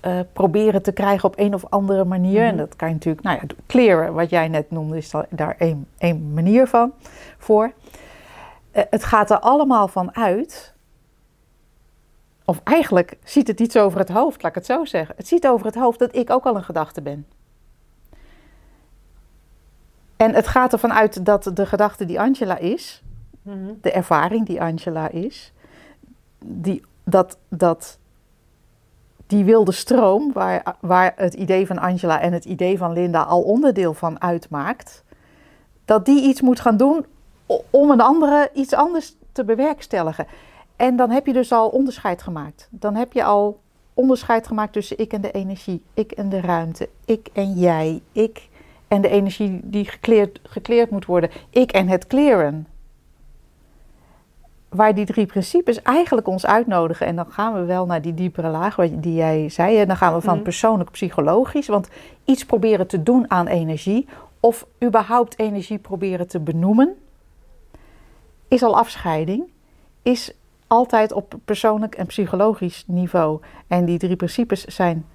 eh, 0.00 0.18
proberen 0.32 0.82
te 0.82 0.92
krijgen 0.92 1.28
op 1.28 1.38
een 1.38 1.54
of 1.54 1.64
andere 1.68 2.04
manier. 2.04 2.40
Mhm. 2.40 2.50
En 2.50 2.56
dat 2.56 2.76
kan 2.76 2.88
je 2.88 2.94
natuurlijk, 2.94 3.24
nou 3.24 3.38
ja, 3.40 3.46
clearen, 3.66 4.14
wat 4.14 4.30
jij 4.30 4.48
net 4.48 4.70
noemde, 4.70 4.96
is 4.96 5.10
da- 5.10 5.26
daar 5.30 5.54
één, 5.58 5.86
één 5.98 6.32
manier 6.32 6.66
van 6.66 6.92
voor. 7.38 7.72
Eh, 8.70 8.82
het 8.90 9.04
gaat 9.04 9.30
er 9.30 9.38
allemaal 9.38 9.88
van 9.88 10.16
uit. 10.16 10.74
Of 12.44 12.60
eigenlijk 12.64 13.16
ziet 13.24 13.46
het 13.46 13.60
iets 13.60 13.76
over 13.76 13.98
het 13.98 14.08
hoofd, 14.08 14.42
laat 14.42 14.50
ik 14.50 14.56
het 14.56 14.66
zo 14.66 14.84
zeggen. 14.84 15.14
Het 15.16 15.28
ziet 15.28 15.46
over 15.46 15.66
het 15.66 15.74
hoofd 15.74 15.98
dat 15.98 16.14
ik 16.16 16.30
ook 16.30 16.44
al 16.44 16.56
een 16.56 16.64
gedachte 16.64 17.02
ben. 17.02 17.26
En 20.16 20.34
het 20.34 20.46
gaat 20.48 20.72
ervan 20.72 20.92
uit 20.92 21.24
dat 21.26 21.50
de 21.54 21.66
gedachte 21.66 22.04
die 22.04 22.20
Angela 22.20 22.58
is, 22.58 23.02
Mhm. 23.42 23.72
de 23.80 23.92
ervaring 23.92 24.46
die 24.46 24.60
Angela 24.62 25.08
is, 25.08 25.52
die, 26.44 26.82
dat, 27.04 27.38
dat 27.48 27.98
die 29.30 29.44
wilde 29.44 29.72
stroom, 29.72 30.32
waar, 30.32 30.76
waar 30.80 31.12
het 31.16 31.34
idee 31.34 31.66
van 31.66 31.78
Angela 31.78 32.20
en 32.20 32.32
het 32.32 32.44
idee 32.44 32.78
van 32.78 32.92
Linda 32.92 33.22
al 33.22 33.42
onderdeel 33.42 33.94
van 33.94 34.20
uitmaakt, 34.20 35.04
dat 35.84 36.04
die 36.04 36.22
iets 36.22 36.40
moet 36.40 36.60
gaan 36.60 36.76
doen 36.76 37.06
om 37.70 37.90
een 37.90 38.00
andere 38.00 38.50
iets 38.54 38.74
anders 38.74 39.16
te 39.32 39.44
bewerkstelligen. 39.44 40.26
En 40.76 40.96
dan 40.96 41.10
heb 41.10 41.26
je 41.26 41.32
dus 41.32 41.52
al 41.52 41.68
onderscheid 41.68 42.22
gemaakt. 42.22 42.68
Dan 42.70 42.94
heb 42.94 43.12
je 43.12 43.24
al 43.24 43.60
onderscheid 43.94 44.46
gemaakt 44.46 44.72
tussen 44.72 44.98
ik 44.98 45.12
en 45.12 45.20
de 45.20 45.30
energie, 45.30 45.82
ik 45.94 46.12
en 46.12 46.28
de 46.28 46.40
ruimte, 46.40 46.88
ik 47.04 47.28
en 47.32 47.52
jij, 47.52 48.00
ik 48.12 48.48
en 48.88 49.00
de 49.00 49.08
energie 49.08 49.60
die 49.62 49.84
gekleerd, 49.84 50.40
gekleerd 50.42 50.90
moet 50.90 51.06
worden. 51.06 51.30
Ik 51.50 51.72
en 51.72 51.88
het 51.88 52.06
kleren. 52.06 52.66
Waar 54.70 54.94
die 54.94 55.06
drie 55.06 55.26
principes 55.26 55.82
eigenlijk 55.82 56.26
ons 56.26 56.46
uitnodigen. 56.46 57.06
En 57.06 57.16
dan 57.16 57.26
gaan 57.28 57.54
we 57.54 57.64
wel 57.64 57.86
naar 57.86 58.02
die 58.02 58.14
diepere 58.14 58.48
laag 58.48 58.76
die 58.90 59.14
jij 59.14 59.48
zei. 59.48 59.78
En 59.78 59.86
dan 59.86 59.96
gaan 59.96 60.14
we 60.14 60.20
van 60.20 60.34
Mhm. 60.34 60.42
persoonlijk 60.42 60.90
psychologisch. 60.90 61.66
Want 61.66 61.88
iets 62.24 62.44
proberen 62.44 62.86
te 62.86 63.02
doen 63.02 63.30
aan 63.30 63.46
energie. 63.46 64.08
Of 64.40 64.66
überhaupt 64.84 65.38
energie 65.38 65.78
proberen 65.78 66.28
te 66.28 66.40
benoemen. 66.40 66.94
Is 68.48 68.62
al 68.62 68.76
afscheiding. 68.76 69.44
Is 70.02 70.32
altijd 70.66 71.12
op 71.12 71.34
persoonlijk 71.44 71.94
en 71.94 72.06
psychologisch 72.06 72.84
niveau. 72.86 73.40
En 73.66 73.84
die 73.84 73.98
drie 73.98 74.16
principes 74.16 74.64
zijn 74.64 75.06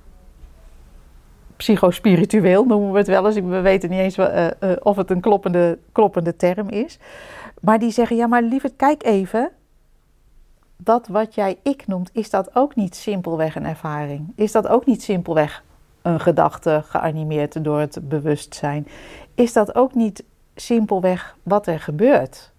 psychospiritueel, 1.58 2.66
noemen 2.66 2.92
we 2.92 2.98
het 2.98 3.08
wel 3.08 3.26
eens. 3.26 3.36
We 3.36 3.62
weten 3.62 3.90
niet 3.90 4.00
eens 4.00 4.18
uh, 4.18 4.46
uh, 4.46 4.72
of 4.82 4.96
het 4.96 5.10
een 5.10 5.22
kloppende, 5.22 5.78
kloppende 5.92 6.36
term 6.36 6.70
is. 6.70 6.98
Maar 7.62 7.80
die 7.80 7.92
zeggen, 7.92 8.16
ja 8.16 8.28
maar 8.28 8.42
lieverd, 8.42 8.74
kijk 8.76 9.04
even. 9.04 9.52
Dat 10.78 11.08
wat 11.08 11.36
jij 11.36 11.58
ik 11.64 11.88
noemt, 11.88 12.10
is 12.14 12.30
dat 12.30 12.56
ook 12.56 12.76
niet 12.76 12.96
simpelweg 12.96 13.56
een 13.56 13.66
ervaring? 13.66 14.34
Is 14.36 14.52
dat 14.52 14.68
ook 14.68 14.86
niet 14.86 15.04
simpelweg 15.04 15.64
een 16.02 16.20
gedachte 16.20 16.82
geanimeerd 16.86 17.64
door 17.64 17.80
het 17.80 18.00
bewustzijn? 18.02 18.88
Is 19.36 19.54
dat 19.54 19.76
ook 19.76 19.94
niet 19.94 20.24
simpelweg 20.56 21.38
wat 21.44 21.68
er 21.68 21.80
gebeurt? 21.80 22.52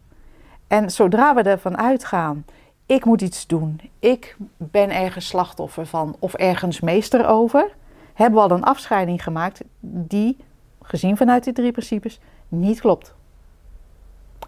En 0.66 0.90
zodra 0.90 1.34
we 1.34 1.42
ervan 1.42 1.78
uitgaan, 1.78 2.44
ik 2.86 3.04
moet 3.04 3.20
iets 3.20 3.46
doen, 3.46 3.80
ik 3.98 4.36
ben 4.56 4.90
ergens 4.90 5.26
slachtoffer 5.26 5.86
van 5.86 6.16
of 6.18 6.34
ergens 6.34 6.80
meester 6.80 7.26
over, 7.26 7.70
hebben 8.16 8.42
we 8.42 8.48
al 8.48 8.56
een 8.56 8.64
afscheiding 8.64 9.22
gemaakt 9.22 9.60
die, 9.80 10.36
gezien 10.82 11.16
vanuit 11.16 11.44
die 11.44 11.52
drie 11.52 11.72
principes, 11.72 12.20
niet 12.48 12.80
klopt. 12.80 13.14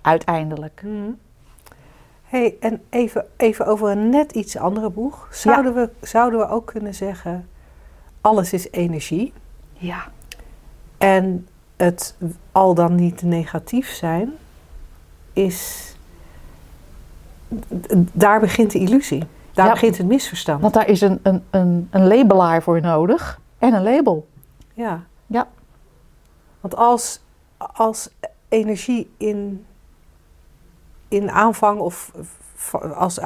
Uiteindelijk. 0.00 0.80
Hmm. 0.80 1.18
hey, 2.22 2.56
en 2.60 2.82
even, 2.88 3.26
even 3.37 3.66
over 3.66 3.90
een 3.90 4.08
net 4.08 4.32
iets 4.32 4.56
andere 4.56 4.90
boeg. 4.90 5.28
Zouden, 5.30 5.75
ja. 5.75 5.80
we, 6.00 6.06
zouden 6.06 6.38
we 6.38 6.48
ook 6.48 6.66
kunnen 6.66 6.94
zeggen, 6.94 7.48
alles 8.20 8.52
is 8.52 8.70
energie? 8.70 9.32
Ja. 9.72 10.04
En 10.98 11.48
het 11.76 12.16
al 12.52 12.75
dan 12.75 12.94
niet 12.94 13.22
negatief 13.22 13.88
zijn 13.88 14.32
is 15.32 15.87
daar 18.12 18.40
begint 18.40 18.70
de 18.72 18.78
illusie. 18.78 19.22
Daar 19.52 19.66
ja, 19.66 19.72
begint 19.72 19.98
het 19.98 20.06
misverstand. 20.06 20.60
Want 20.60 20.75
daar 20.75 20.88
is 20.88 21.00
een, 21.00 21.20
een, 21.22 21.44
een, 21.50 21.88
een 21.90 22.06
labelaar 22.06 22.62
voor 22.62 22.80
nodig 22.80 23.40
en 23.59 23.75
een 23.75 23.83
label. 23.83 24.29
Ja. 24.75 25.05
Ja. 25.27 25.49
Want 26.61 26.77
als, 26.77 27.21
als 27.57 28.11
energie 28.49 29.11
in, 29.17 29.67
in 31.09 31.31
aanvang 31.31 31.81
of 31.81 32.12
als, 32.95 33.19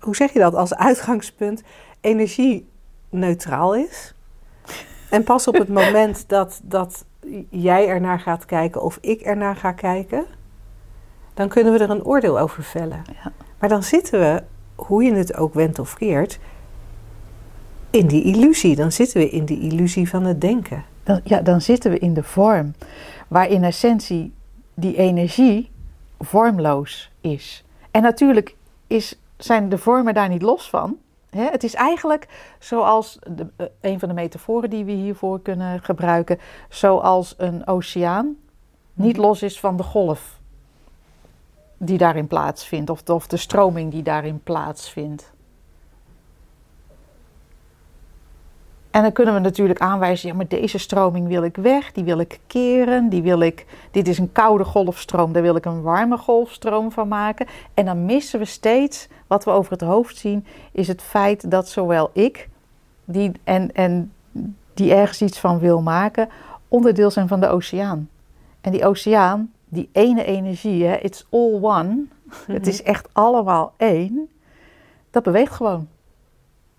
hoe 0.00 0.16
zeg 0.16 0.32
je 0.32 0.38
dat, 0.38 0.54
als 0.54 0.74
uitgangspunt 0.74 1.62
energie 2.00 2.68
neutraal 3.08 3.74
is. 3.74 4.14
En 5.10 5.24
pas 5.24 5.48
op 5.48 5.54
het 5.54 5.68
moment 5.68 6.24
dat, 6.28 6.60
dat 6.62 7.04
jij 7.48 7.88
ernaar 7.88 8.20
gaat 8.20 8.44
kijken 8.44 8.82
of 8.82 8.98
ik 9.00 9.20
ernaar 9.20 9.56
ga 9.56 9.72
kijken, 9.72 10.26
dan 11.34 11.48
kunnen 11.48 11.72
we 11.72 11.78
er 11.78 11.90
een 11.90 12.04
oordeel 12.04 12.38
over 12.38 12.62
vellen. 12.62 13.02
Ja. 13.22 13.32
Maar 13.58 13.68
dan 13.68 13.82
zitten 13.82 14.20
we, 14.20 14.42
hoe 14.74 15.02
je 15.02 15.14
het 15.14 15.36
ook 15.36 15.54
wendt 15.54 15.78
of 15.78 15.94
keert, 15.94 16.38
in 17.90 18.06
die 18.06 18.22
illusie. 18.22 18.76
Dan 18.76 18.92
zitten 18.92 19.20
we 19.20 19.30
in 19.30 19.44
die 19.44 19.60
illusie 19.60 20.08
van 20.08 20.24
het 20.24 20.40
denken. 20.40 20.84
Dan, 21.02 21.20
ja, 21.24 21.40
dan 21.40 21.60
zitten 21.60 21.90
we 21.90 21.98
in 21.98 22.14
de 22.14 22.22
vorm, 22.22 22.74
waar 23.28 23.48
in 23.48 23.64
essentie 23.64 24.32
die 24.74 24.96
energie 24.96 25.70
vormloos 26.18 27.10
is. 27.20 27.64
En 27.90 28.02
natuurlijk 28.02 28.56
is, 28.86 29.18
zijn 29.36 29.68
de 29.68 29.78
vormen 29.78 30.14
daar 30.14 30.28
niet 30.28 30.42
los 30.42 30.70
van. 30.70 30.98
Hè? 31.30 31.44
Het 31.44 31.64
is 31.64 31.74
eigenlijk 31.74 32.28
zoals 32.58 33.18
de, 33.36 33.46
uh, 33.56 33.66
een 33.80 33.98
van 33.98 34.08
de 34.08 34.14
metaforen 34.14 34.70
die 34.70 34.84
we 34.84 34.92
hiervoor 34.92 35.40
kunnen 35.40 35.82
gebruiken, 35.82 36.38
zoals 36.68 37.34
een 37.38 37.66
oceaan 37.66 38.36
niet 38.94 39.16
los 39.16 39.42
is 39.42 39.60
van 39.60 39.76
de 39.76 39.82
golf 39.82 40.38
die 41.76 41.98
daarin 41.98 42.26
plaatsvindt, 42.26 42.90
of 42.90 43.02
de, 43.02 43.14
of 43.14 43.26
de 43.26 43.36
stroming 43.36 43.90
die 43.90 44.02
daarin 44.02 44.40
plaatsvindt. 44.42 45.32
En 48.90 49.02
dan 49.02 49.12
kunnen 49.12 49.34
we 49.34 49.40
natuurlijk 49.40 49.80
aanwijzen, 49.80 50.28
ja, 50.28 50.34
maar 50.34 50.48
deze 50.48 50.78
stroming 50.78 51.28
wil 51.28 51.42
ik 51.42 51.56
weg, 51.56 51.92
die 51.92 52.04
wil 52.04 52.18
ik 52.18 52.40
keren, 52.46 53.08
die 53.08 53.22
wil 53.22 53.40
ik, 53.40 53.66
dit 53.90 54.08
is 54.08 54.18
een 54.18 54.32
koude 54.32 54.64
golfstroom, 54.64 55.32
daar 55.32 55.42
wil 55.42 55.56
ik 55.56 55.64
een 55.64 55.82
warme 55.82 56.16
golfstroom 56.16 56.92
van 56.92 57.08
maken. 57.08 57.46
En 57.74 57.84
dan 57.84 58.04
missen 58.04 58.38
we 58.38 58.44
steeds, 58.44 59.08
wat 59.26 59.44
we 59.44 59.50
over 59.50 59.72
het 59.72 59.80
hoofd 59.80 60.16
zien, 60.16 60.46
is 60.72 60.88
het 60.88 61.02
feit 61.02 61.50
dat 61.50 61.68
zowel 61.68 62.10
ik, 62.12 62.48
die, 63.04 63.32
en, 63.44 63.72
en 63.72 64.12
die 64.74 64.94
ergens 64.94 65.22
iets 65.22 65.38
van 65.38 65.58
wil 65.58 65.82
maken, 65.82 66.28
onderdeel 66.68 67.10
zijn 67.10 67.28
van 67.28 67.40
de 67.40 67.48
oceaan. 67.48 68.08
En 68.60 68.72
die 68.72 68.86
oceaan, 68.86 69.52
die 69.68 69.88
ene 69.92 70.24
energie, 70.24 70.84
hè, 70.84 70.96
it's 70.96 71.26
all 71.30 71.58
one, 71.62 71.88
mm-hmm. 71.88 72.54
het 72.54 72.66
is 72.66 72.82
echt 72.82 73.08
allemaal 73.12 73.72
één, 73.76 74.28
dat 75.10 75.22
beweegt 75.22 75.52
gewoon. 75.52 75.88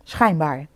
Schijnbaar. 0.03 0.68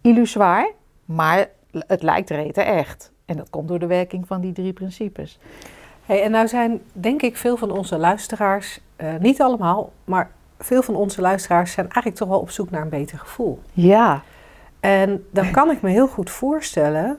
Illusoir, 0.00 0.72
maar 1.04 1.48
het 1.72 2.02
lijkt 2.02 2.30
rete 2.30 2.60
echt. 2.62 3.12
En 3.24 3.36
dat 3.36 3.50
komt 3.50 3.68
door 3.68 3.78
de 3.78 3.86
werking 3.86 4.26
van 4.26 4.40
die 4.40 4.52
drie 4.52 4.72
principes. 4.72 5.38
Hey, 6.06 6.22
en 6.22 6.30
nou 6.30 6.48
zijn, 6.48 6.80
denk 6.92 7.22
ik, 7.22 7.36
veel 7.36 7.56
van 7.56 7.70
onze 7.70 7.98
luisteraars, 7.98 8.80
uh, 8.96 9.14
niet 9.20 9.40
allemaal, 9.40 9.92
maar 10.04 10.30
veel 10.58 10.82
van 10.82 10.94
onze 10.94 11.20
luisteraars 11.20 11.72
zijn 11.72 11.86
eigenlijk 11.86 12.16
toch 12.16 12.28
wel 12.28 12.40
op 12.40 12.50
zoek 12.50 12.70
naar 12.70 12.82
een 12.82 12.88
beter 12.88 13.18
gevoel. 13.18 13.60
Ja. 13.72 14.22
En 14.80 15.26
dan 15.30 15.50
kan 15.50 15.70
ik 15.70 15.82
me 15.82 15.90
heel 15.90 16.08
goed 16.08 16.30
voorstellen 16.30 17.18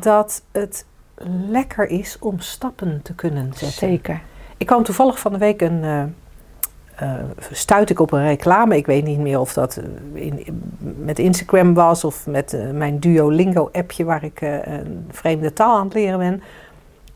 dat 0.00 0.42
het 0.52 0.86
lekker 1.48 1.88
is 1.88 2.18
om 2.18 2.40
stappen 2.40 3.02
te 3.02 3.14
kunnen 3.14 3.52
zetten. 3.52 3.88
Zeker. 3.88 4.20
Ik 4.56 4.66
kwam 4.66 4.82
toevallig 4.82 5.18
van 5.18 5.32
de 5.32 5.38
week 5.38 5.60
een. 5.60 5.82
Uh, 5.82 6.04
uh, 7.02 7.14
stuit 7.50 7.90
ik 7.90 8.00
op 8.00 8.12
een 8.12 8.26
reclame. 8.26 8.76
Ik 8.76 8.86
weet 8.86 9.04
niet 9.04 9.18
meer 9.18 9.40
of 9.40 9.52
dat 9.52 9.80
in, 10.12 10.62
met 10.78 11.18
Instagram 11.18 11.74
was 11.74 12.04
of 12.04 12.26
met 12.26 12.52
uh, 12.52 12.70
mijn 12.70 12.98
Duolingo-appje 12.98 14.04
waar 14.04 14.24
ik 14.24 14.40
een 14.40 15.06
vreemde 15.10 15.52
taal 15.52 15.76
aan 15.76 15.84
het 15.84 15.94
leren 15.94 16.18
ben. 16.18 16.42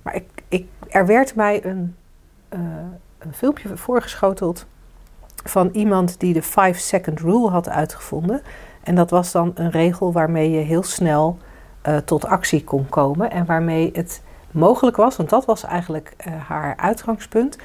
Maar 0.03 0.15
ik, 0.15 0.25
ik, 0.49 0.67
er 0.89 1.07
werd 1.07 1.35
mij 1.35 1.65
een, 1.65 1.95
een 3.19 3.35
filmpje 3.35 3.77
voorgeschoteld 3.77 4.67
van 5.45 5.69
iemand 5.73 6.21
die 6.21 6.33
de 6.33 6.43
5-second 6.43 7.21
rule 7.21 7.49
had 7.49 7.69
uitgevonden. 7.69 8.43
En 8.83 8.95
dat 8.95 9.11
was 9.11 9.33
dan 9.33 9.53
een 9.55 9.71
regel 9.71 10.13
waarmee 10.13 10.51
je 10.51 10.61
heel 10.61 10.83
snel 10.83 11.39
tot 12.05 12.27
actie 12.27 12.65
kon 12.65 12.89
komen 12.89 13.31
en 13.31 13.47
waarmee 13.47 13.91
het 13.93 14.23
mogelijk 14.51 14.97
was, 14.97 15.17
want 15.17 15.31
dat 15.31 15.45
was 15.45 15.65
eigenlijk 15.65 16.15
haar 16.47 16.77
uitgangspunt. 16.77 17.59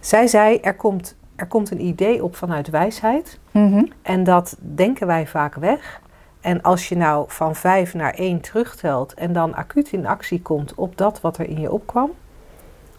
Zij 0.00 0.26
zei: 0.26 0.58
er 0.60 0.74
komt, 0.74 1.16
er 1.36 1.46
komt 1.46 1.70
een 1.70 1.80
idee 1.84 2.24
op 2.24 2.36
vanuit 2.36 2.70
wijsheid 2.70 3.38
mm-hmm. 3.50 3.88
en 4.02 4.24
dat 4.24 4.56
denken 4.60 5.06
wij 5.06 5.26
vaak 5.26 5.54
weg. 5.54 6.00
En 6.40 6.62
als 6.62 6.88
je 6.88 6.96
nou 6.96 7.24
van 7.28 7.54
vijf 7.54 7.94
naar 7.94 8.14
één 8.14 8.40
terugtelt 8.40 9.14
en 9.14 9.32
dan 9.32 9.54
acuut 9.54 9.92
in 9.92 10.06
actie 10.06 10.42
komt 10.42 10.74
op 10.74 10.96
dat 10.96 11.20
wat 11.20 11.38
er 11.38 11.48
in 11.48 11.60
je 11.60 11.72
opkwam, 11.72 12.10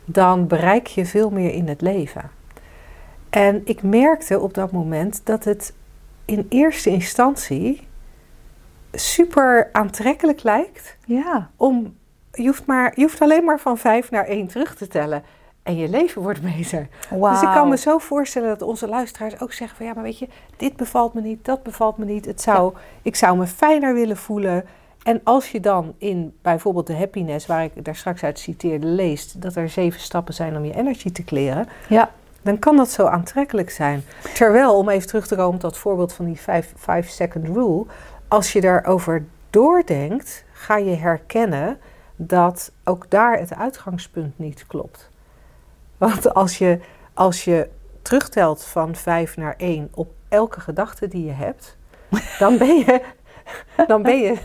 dan 0.06 0.48
bereik 0.48 0.88
je 0.88 1.06
veel 1.06 1.30
meer 1.30 1.54
in 1.54 1.68
het 1.68 1.82
leven. 1.82 2.30
En 3.30 3.62
ik 3.66 3.84
merkte 3.84 4.40
op 4.40 4.54
dat 4.54 4.72
moment 4.72 5.22
dat 5.24 5.44
het 5.44 5.74
in 6.26 6.46
eerste 6.50 6.90
instantie 6.90 7.88
super 8.92 9.70
aantrekkelijk 9.72 10.44
lijkt. 10.44 10.98
Ja. 11.06 11.50
Om, 11.56 11.96
je, 12.32 12.46
hoeft 12.46 12.66
maar, 12.66 12.94
je 12.96 13.02
hoeft 13.02 13.22
alleen 13.22 13.44
maar 13.44 13.60
van 13.60 13.78
vijf 13.78 14.12
naar 14.12 14.26
één 14.26 14.48
terug 14.48 14.76
te 14.76 14.88
tellen. 14.88 15.24
En 15.68 15.76
je 15.76 15.90
leven 15.90 16.22
wordt 16.22 16.42
beter. 16.42 16.88
Wow. 17.10 17.32
Dus 17.32 17.42
ik 17.42 17.50
kan 17.50 17.70
me 17.70 17.78
zo 17.78 17.98
voorstellen 17.98 18.50
dat 18.50 18.62
onze 18.62 18.88
luisteraars 18.88 19.40
ook 19.40 19.54
zeggen 19.54 19.78
van... 19.78 19.86
ja, 19.86 19.94
maar 19.94 20.04
weet 20.04 20.20
je, 20.20 20.28
dit 20.58 20.76
bevalt 20.76 21.14
me 21.14 21.22
niet, 21.22 21.46
dat 21.46 21.64
bevalt 21.64 21.98
me 21.98 22.06
niet. 22.06 22.26
Het 22.26 22.42
zou, 22.42 22.72
ja. 22.74 22.80
Ik 23.02 23.16
zou 23.16 23.38
me 23.38 23.48
fijner 23.48 23.94
willen 23.94 24.18
voelen. 24.18 24.66
En 25.04 25.22
als 25.24 25.52
je 25.52 25.60
dan 25.60 25.94
in 25.98 26.38
bijvoorbeeld 26.42 26.88
de 26.88 26.96
happiness, 26.96 27.46
waar 27.46 27.64
ik 27.64 27.86
daar 27.86 27.96
straks 27.96 28.24
uit 28.24 28.40
citeerde, 28.40 28.88
leest... 28.88 29.42
dat 29.42 29.56
er 29.56 29.70
zeven 29.70 30.00
stappen 30.00 30.34
zijn 30.34 30.58
om 30.58 30.66
je 30.66 30.76
energy 30.76 31.12
te 31.12 31.24
kleren... 31.24 31.68
Ja. 31.90 32.12
dan 32.42 32.60
kan 32.60 32.78
dat 32.78 32.90
zo 32.90 33.06
aantrekkelijk 33.06 33.70
zijn. 33.70 34.04
Terwijl, 34.34 34.78
om 34.78 34.90
even 34.90 35.08
terug 35.08 35.28
te 35.28 35.36
komen 35.36 35.60
tot 35.60 35.70
dat 35.70 35.80
voorbeeld 35.80 36.14
van 36.14 36.26
die 36.26 36.40
5-second 36.76 37.48
rule... 37.48 37.86
als 38.28 38.54
je 38.54 38.62
daarover 38.62 39.26
doordenkt, 39.50 40.44
ga 40.52 40.78
je 40.78 40.96
herkennen 40.96 41.78
dat 42.16 42.72
ook 42.84 43.10
daar 43.10 43.40
het 43.40 43.56
uitgangspunt 43.56 44.40
niet 44.40 44.68
klopt. 44.68 45.10
Want 45.98 46.34
als 46.34 46.58
je, 46.58 46.80
als 47.14 47.44
je 47.44 47.70
terugtelt 48.02 48.64
van 48.64 48.96
5 48.96 49.38
naar 49.38 49.56
1 49.58 49.90
op 49.94 50.12
elke 50.30 50.60
gedachte 50.60 51.08
die 51.08 51.26
je 51.26 51.32
hebt, 51.32 51.78
dan 52.40 52.58
ben 52.58 52.78
je, 52.78 53.02
dan 53.88 54.02
ben 54.02 54.20
je 54.20 54.38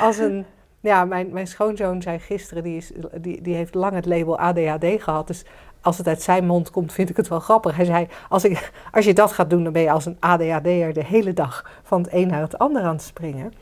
als, 0.00 0.18
een, 0.18 0.46
Ja, 0.80 1.04
mijn, 1.04 1.32
mijn 1.32 1.46
schoonzoon 1.46 2.02
zei 2.02 2.18
gisteren, 2.18 2.62
die, 2.62 2.76
is, 2.76 2.92
die, 3.20 3.42
die 3.42 3.54
heeft 3.54 3.74
lang 3.74 3.92
het 3.92 4.06
label 4.06 4.38
ADHD 4.38 5.02
gehad. 5.02 5.26
Dus 5.26 5.44
als 5.80 5.98
het 5.98 6.06
uit 6.06 6.22
zijn 6.22 6.46
mond 6.46 6.70
komt, 6.70 6.92
vind 6.92 7.10
ik 7.10 7.16
het 7.16 7.28
wel 7.28 7.40
grappig. 7.40 7.76
Hij 7.76 7.84
zei, 7.84 8.08
als, 8.28 8.44
ik, 8.44 8.72
als 8.92 9.04
je 9.04 9.14
dat 9.14 9.32
gaat 9.32 9.50
doen, 9.50 9.64
dan 9.64 9.72
ben 9.72 9.82
je 9.82 9.90
als 9.90 10.06
een 10.06 10.16
ADHD'er 10.20 10.92
de 10.92 11.04
hele 11.04 11.32
dag 11.32 11.70
van 11.82 12.02
het 12.02 12.12
een 12.12 12.28
naar 12.28 12.40
het 12.40 12.58
ander 12.58 12.82
aan 12.82 12.94
het 12.94 13.02
springen. 13.02 13.52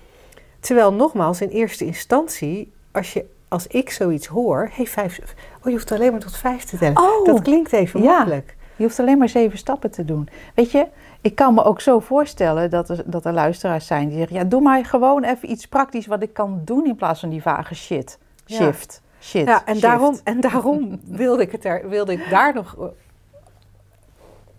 Terwijl 0.61 0.93
nogmaals, 0.93 1.41
in 1.41 1.49
eerste 1.49 1.85
instantie, 1.85 2.73
als, 2.93 3.13
je, 3.13 3.25
als 3.49 3.67
ik 3.67 3.91
zoiets 3.91 4.27
hoor, 4.27 4.71
hey, 4.73 4.87
vijf, 4.87 5.21
oh, 5.59 5.65
je 5.65 5.71
hoeft 5.71 5.93
alleen 5.93 6.11
maar 6.11 6.21
tot 6.21 6.37
vijf 6.37 6.65
te 6.65 6.79
tellen. 6.79 6.99
Oh, 6.99 7.25
dat 7.25 7.43
klinkt 7.43 7.73
even 7.73 8.03
ja. 8.03 8.17
makkelijk. 8.17 8.57
Je 8.77 8.85
hoeft 8.85 9.01
alleen 9.01 9.19
maar 9.19 9.29
zeven 9.29 9.59
stappen 9.59 9.91
te 9.91 10.05
doen. 10.05 10.29
Weet 10.55 10.71
je, 10.71 10.87
ik 11.21 11.35
kan 11.35 11.55
me 11.55 11.65
ook 11.65 11.81
zo 11.81 11.99
voorstellen 11.99 12.71
dat 12.71 12.89
er, 12.89 13.03
dat 13.05 13.25
er 13.25 13.33
luisteraars 13.33 13.87
zijn 13.87 14.09
die 14.09 14.19
zeggen: 14.19 14.37
ja, 14.37 14.45
doe 14.45 14.61
maar 14.61 14.85
gewoon 14.85 15.25
even 15.25 15.51
iets 15.51 15.67
praktisch 15.67 16.07
wat 16.07 16.23
ik 16.23 16.33
kan 16.33 16.61
doen 16.65 16.87
in 16.87 16.97
plaats 16.97 17.21
van 17.21 17.29
die 17.29 17.43
vage 17.43 17.75
shit. 17.75 18.19
Ja. 18.45 18.57
Shift. 18.57 19.03
Shit. 19.21 19.47
Ja, 19.47 19.65
en 19.65 19.75
shift. 19.75 19.81
daarom, 19.81 20.19
en 20.25 20.41
daarom 20.41 21.01
wilde, 21.05 21.43
ik 21.43 21.53
het 21.53 21.65
er, 21.65 21.89
wilde 21.89 22.13
ik 22.13 22.31
daar 22.31 22.55
nog 22.55 22.77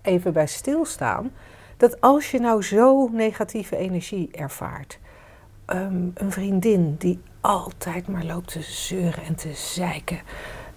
even 0.02 0.34
bij 0.34 0.48
stilstaan. 0.48 1.32
Dat 1.78 2.02
als 2.02 2.32
je 2.32 2.40
nou 2.40 2.64
zo 2.64 3.10
negatieve 3.12 3.78
energie 3.78 4.30
ervaart, 4.32 5.00
ehm, 5.66 6.08
een 6.14 6.32
vriendin 6.32 6.96
die 6.98 7.20
altijd 7.42 8.08
maar 8.08 8.24
loopt 8.24 8.52
te 8.52 8.62
zeuren 8.62 9.24
en 9.24 9.36
te 9.36 9.54
zeiken, 9.54 10.20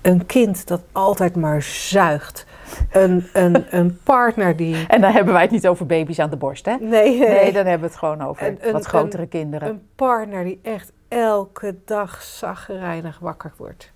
een 0.00 0.26
kind 0.26 0.66
dat 0.66 0.82
altijd 0.92 1.36
maar 1.36 1.62
zuigt, 1.62 2.46
een, 2.90 3.26
een, 3.32 3.64
een 3.78 3.98
partner 4.02 4.56
die. 4.56 4.86
En 4.86 5.00
dan 5.00 5.12
hebben 5.12 5.32
wij 5.32 5.42
het 5.42 5.50
niet 5.50 5.66
over 5.68 5.86
baby's 5.86 6.18
aan 6.18 6.30
de 6.30 6.36
borst, 6.36 6.64
hè? 6.66 6.76
Nee, 6.80 7.18
Nee, 7.18 7.52
dan 7.52 7.66
hebben 7.66 7.80
we 7.80 7.86
het 7.86 7.96
gewoon 7.96 8.22
over 8.22 8.46
Een- 8.46 8.58
een- 8.60 8.72
wat 8.72 8.84
grotere 8.86 9.26
kinderen. 9.26 9.68
Een 9.68 9.88
partner 9.96 10.44
die 10.44 10.60
echt 10.62 10.92
elke 11.08 11.76
dag 11.84 12.22
zaggerijnig 12.22 13.18
wakker 13.18 13.52
wordt. 13.56 13.92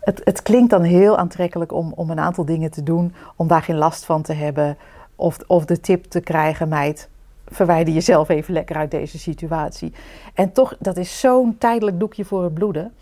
Het, 0.00 0.20
het 0.24 0.42
klinkt 0.42 0.70
dan 0.70 0.82
heel 0.82 1.16
aantrekkelijk 1.18 1.72
om, 1.72 1.92
om 1.92 2.10
een 2.10 2.20
aantal 2.20 2.44
dingen 2.44 2.70
te 2.70 2.82
doen, 2.82 3.14
om 3.36 3.48
daar 3.48 3.62
geen 3.62 3.76
last 3.76 4.04
van 4.04 4.22
te 4.22 4.32
hebben. 4.32 4.76
Of, 5.16 5.38
of 5.46 5.64
de 5.64 5.80
tip 5.80 6.04
te 6.04 6.20
krijgen, 6.20 6.68
meid, 6.68 7.08
verwijder 7.54 7.94
jezelf 7.94 8.28
even 8.28 8.54
lekker 8.54 8.76
uit 8.76 8.90
deze 8.90 9.18
situatie. 9.18 9.92
En 10.34 10.52
toch, 10.52 10.76
dat 10.78 10.96
is 10.96 11.20
zo'n 11.20 11.58
tijdelijk 11.58 12.00
doekje 12.00 12.24
voor 12.24 12.42
het 12.42 12.54
bloeden. 12.54 12.92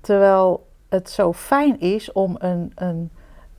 Terwijl 0.00 0.66
het 0.88 1.10
zo 1.10 1.32
fijn 1.32 1.80
is 1.80 2.12
om 2.12 2.36
een, 2.38 2.72
een 2.74 3.10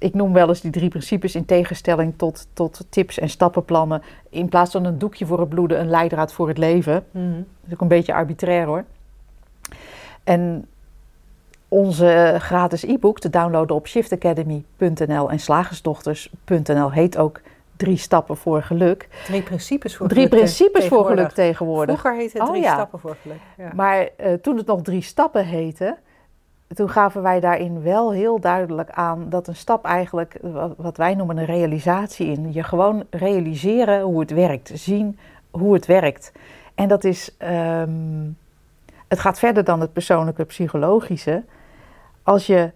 ik 0.01 0.13
noem 0.13 0.33
wel 0.33 0.47
eens 0.47 0.61
die 0.61 0.71
drie 0.71 0.89
principes 0.89 1.35
in 1.35 1.45
tegenstelling 1.45 2.13
tot, 2.17 2.47
tot 2.53 2.85
tips 2.89 3.19
en 3.19 3.29
stappenplannen. 3.29 4.01
In 4.29 4.49
plaats 4.49 4.71
van 4.71 4.85
een 4.85 4.97
doekje 4.97 5.25
voor 5.25 5.39
het 5.39 5.49
bloeden, 5.49 5.79
een 5.79 5.89
leidraad 5.89 6.33
voor 6.33 6.47
het 6.47 6.57
leven. 6.57 7.05
Dat 7.11 7.43
is 7.67 7.73
ook 7.73 7.81
een 7.81 7.87
beetje 7.87 8.13
arbitrair 8.13 8.65
hoor. 8.65 8.83
En 10.23 10.65
onze 11.67 12.35
gratis 12.39 12.83
e-book 12.83 13.19
te 13.19 13.29
downloaden 13.29 13.75
op 13.75 13.87
shiftacademy.nl 13.87 15.29
en 15.29 15.39
slagersdochters.nl 15.39 16.91
heet 16.91 17.17
ook 17.17 17.41
Drie 17.81 17.97
stappen 17.97 18.37
voor 18.37 18.61
geluk. 18.63 19.07
Drie 19.25 19.41
principes 19.41 19.95
voor 19.95 20.07
Drie 20.07 20.27
geluk. 20.27 20.39
principes 20.39 20.87
voor 20.87 21.05
geluk 21.05 21.31
tegenwoordig. 21.31 21.99
Vroeger 21.99 22.19
heette 22.19 22.37
het 22.37 22.47
Oh, 22.47 22.53
drie 22.53 22.63
ja. 22.63 22.73
stappen 22.73 22.99
voor 22.99 23.17
geluk. 23.21 23.37
Ja. 23.57 23.71
Maar 23.75 24.09
eh, 24.17 24.33
toen 24.33 24.57
het 24.57 24.65
nog 24.65 24.81
drie 24.81 25.01
stappen 25.01 25.45
heette, 25.45 25.97
toen 26.73 26.89
gaven 26.89 27.21
wij 27.21 27.39
daarin 27.39 27.81
wel 27.81 28.11
heel 28.11 28.39
duidelijk 28.39 28.89
aan 28.89 29.25
dat 29.29 29.47
een 29.47 29.55
stap 29.55 29.85
eigenlijk, 29.85 30.37
wat, 30.41 30.73
wat 30.77 30.97
wij 30.97 31.15
noemen 31.15 31.37
een 31.37 31.45
realisatie 31.45 32.27
in. 32.27 32.53
Je 32.53 32.63
gewoon 32.63 33.03
realiseren 33.09 34.01
hoe 34.01 34.19
het 34.19 34.31
werkt, 34.31 34.71
zien 34.73 35.19
hoe 35.51 35.73
het 35.73 35.85
werkt. 35.85 36.31
En 36.75 36.87
dat 36.87 37.03
is, 37.03 37.35
ehm, 37.37 37.89
het 39.07 39.19
gaat 39.19 39.39
verder 39.39 39.63
dan 39.63 39.79
het 39.81 39.93
persoonlijke 39.93 40.43
psychologische. 40.45 41.43
Als 42.23 42.47
je 42.47 42.71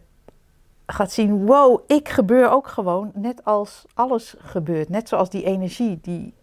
gaat 0.85 1.11
zien, 1.11 1.45
wow, 1.45 1.79
ik 1.87 2.09
gebeur 2.09 2.49
ook 2.49 2.67
gewoon, 2.67 3.11
net 3.13 3.45
als 3.45 3.85
alles 3.93 4.35
gebeurt. 4.39 4.89
Net 4.89 5.09
zoals 5.09 5.29
die 5.29 5.43
energie, 5.43 5.99
die, 6.01 6.33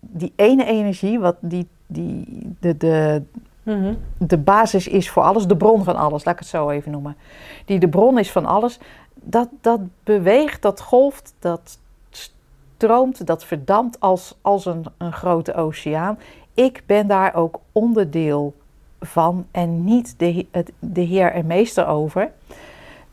die 0.00 0.32
ene 0.36 0.64
energie, 0.64 1.18
wat 1.18 1.36
die, 1.40 1.68
die, 1.86 2.56
de, 2.60 2.76
de, 2.76 3.22
Mhm. 3.62 3.94
de 4.18 4.38
basis 4.38 4.88
is 4.88 5.10
voor 5.10 5.22
alles, 5.22 5.46
de 5.46 5.56
bron 5.56 5.84
van 5.84 5.96
alles, 5.96 6.24
laat 6.24 6.34
ik 6.34 6.40
het 6.40 6.48
zo 6.48 6.70
even 6.70 6.92
noemen. 6.92 7.16
Die 7.64 7.78
de 7.78 7.88
bron 7.88 8.18
is 8.18 8.32
van 8.32 8.46
alles, 8.46 8.78
dat, 9.14 9.48
dat 9.60 9.80
beweegt, 10.04 10.62
dat 10.62 10.80
golft, 10.80 11.34
dat 11.38 11.78
stroomt, 12.10 13.26
dat 13.26 13.44
verdampt 13.44 14.00
als, 14.00 14.38
als 14.40 14.66
een, 14.66 14.84
een 14.98 15.12
grote 15.12 15.54
oceaan. 15.54 16.18
Ik 16.54 16.82
ben 16.86 17.06
daar 17.06 17.34
ook 17.34 17.60
onderdeel 17.72 18.54
van 19.00 19.46
en 19.50 19.84
niet 19.84 20.14
de, 20.18 20.46
de 20.78 21.00
heer 21.00 21.32
en 21.32 21.46
meester 21.46 21.86
over. 21.86 22.30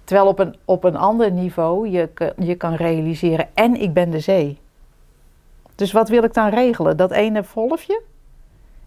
Terwijl 0.08 0.28
op 0.28 0.40
een, 0.40 0.56
op 0.66 0.84
een 0.84 0.96
ander 0.96 1.32
niveau 1.32 1.88
je, 1.90 2.10
je 2.38 2.56
kan 2.56 2.74
realiseren, 2.74 3.48
en 3.54 3.76
ik 3.82 3.94
ben 3.94 4.10
de 4.10 4.20
zee. 4.20 4.60
Dus 5.76 5.92
wat 5.92 6.10
wil 6.10 6.24
ik 6.24 6.34
dan 6.34 6.50
regelen? 6.50 6.98
Dat 6.98 7.12
ene 7.12 7.44
golfje? 7.44 8.02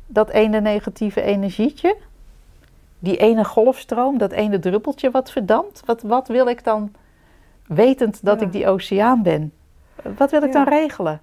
Dat 0.06 0.28
ene 0.30 0.60
negatieve 0.60 1.22
energietje? 1.22 1.96
Die 2.98 3.16
ene 3.16 3.44
golfstroom? 3.44 4.18
Dat 4.18 4.32
ene 4.32 4.58
druppeltje 4.58 5.10
wat 5.10 5.30
verdampt? 5.30 5.82
Wat, 5.84 6.02
wat 6.02 6.28
wil 6.28 6.46
ik 6.46 6.64
dan, 6.64 6.92
wetend 7.66 8.24
dat 8.24 8.40
Ja. 8.40 8.46
ik 8.46 8.52
die 8.52 8.68
oceaan 8.68 9.22
ben? 9.22 9.52
Wat 10.16 10.30
wil 10.30 10.42
ik 10.42 10.52
Ja. 10.52 10.64
dan 10.64 10.74
regelen? 10.74 11.20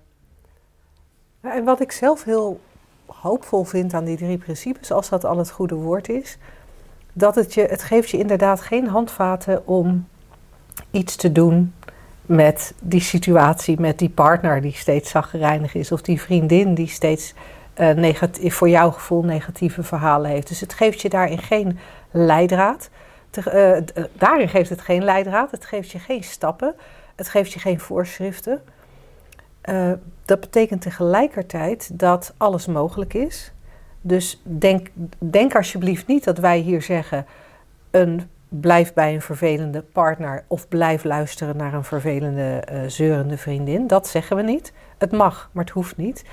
En 1.42 1.64
wat 1.64 1.80
ik 1.82 1.92
zelf 1.92 2.24
heel 2.24 2.60
hoopvol 3.06 3.64
vind 3.64 3.94
aan 3.94 4.06
die 4.06 4.18
drie 4.18 4.38
principes, 4.38 4.92
als 4.92 5.10
dat 5.10 5.26
al 5.26 5.38
het 5.38 5.52
goede 5.52 5.76
woord 5.76 6.10
is, 6.10 6.38
dat 7.18 7.36
het 7.36 7.54
je, 7.54 7.62
het 7.62 7.84
geeft 7.84 8.10
je 8.10 8.18
inderdaad 8.18 8.62
geen 8.62 8.88
handvaten 8.88 9.68
om 9.68 10.08
iets 10.92 11.16
te 11.16 11.32
doen 11.32 11.74
met 12.26 12.74
die 12.82 13.02
situatie, 13.02 13.80
met 13.80 14.00
die 14.00 14.10
partner 14.10 14.62
die 14.62 14.74
steeds 14.74 15.10
zaggerijnig 15.10 15.76
is, 15.76 15.92
of 15.92 16.02
die 16.02 16.22
vriendin 16.22 16.74
die 16.74 16.88
steeds 16.88 17.34
eh, 17.74 17.90
negatief, 17.90 18.56
voor 18.56 18.70
jouw 18.70 18.92
gevoel 18.92 19.24
negatieve 19.24 19.84
verhalen 19.84 20.32
heeft. 20.32 20.48
Dus 20.48 20.60
het 20.60 20.74
geeft 20.74 21.02
je 21.02 21.10
daarin 21.10 21.38
geen 21.38 21.80
leidraad. 22.12 22.90
Te- 23.30 23.50
eh, 23.50 23.78
eh, 23.78 23.84
daarin 24.14 24.50
geeft 24.50 24.70
het 24.70 24.82
geen 24.82 25.04
leidraad, 25.04 25.52
het 25.52 25.66
geeft 25.66 25.92
je 25.92 26.00
geen 26.00 26.24
stappen, 26.24 26.76
het 27.16 27.30
geeft 27.30 27.52
je 27.52 27.60
geen 27.60 27.80
voorschriften. 27.80 28.62
Dat 30.26 30.40
betekent 30.40 30.82
tegelijkertijd 30.82 32.00
dat 32.00 32.34
alles 32.38 32.66
mogelijk 32.66 33.14
is. 33.14 33.52
Dus 34.02 34.42
denk, 34.44 34.88
denk 35.18 35.56
alsjeblieft 35.56 36.08
niet 36.08 36.24
dat 36.24 36.38
wij 36.38 36.58
hier 36.60 36.82
zeggen: 36.82 37.26
een, 37.92 38.30
blijf 38.50 38.94
bij 38.94 39.14
een 39.14 39.22
vervelende 39.22 39.82
partner 39.82 40.44
of 40.48 40.68
blijf 40.68 41.04
luisteren 41.04 41.58
naar 41.58 41.74
een 41.74 41.84
vervelende, 41.84 42.42
eh, 42.42 42.80
zeurende 42.88 43.38
vriendin. 43.38 43.88
Dat 43.88 44.08
zeggen 44.08 44.36
we 44.36 44.42
niet. 44.42 44.74
Het 44.98 45.12
mag, 45.12 45.50
maar 45.52 45.64
het 45.64 45.74
hoeft 45.74 45.98
niet. 45.98 46.24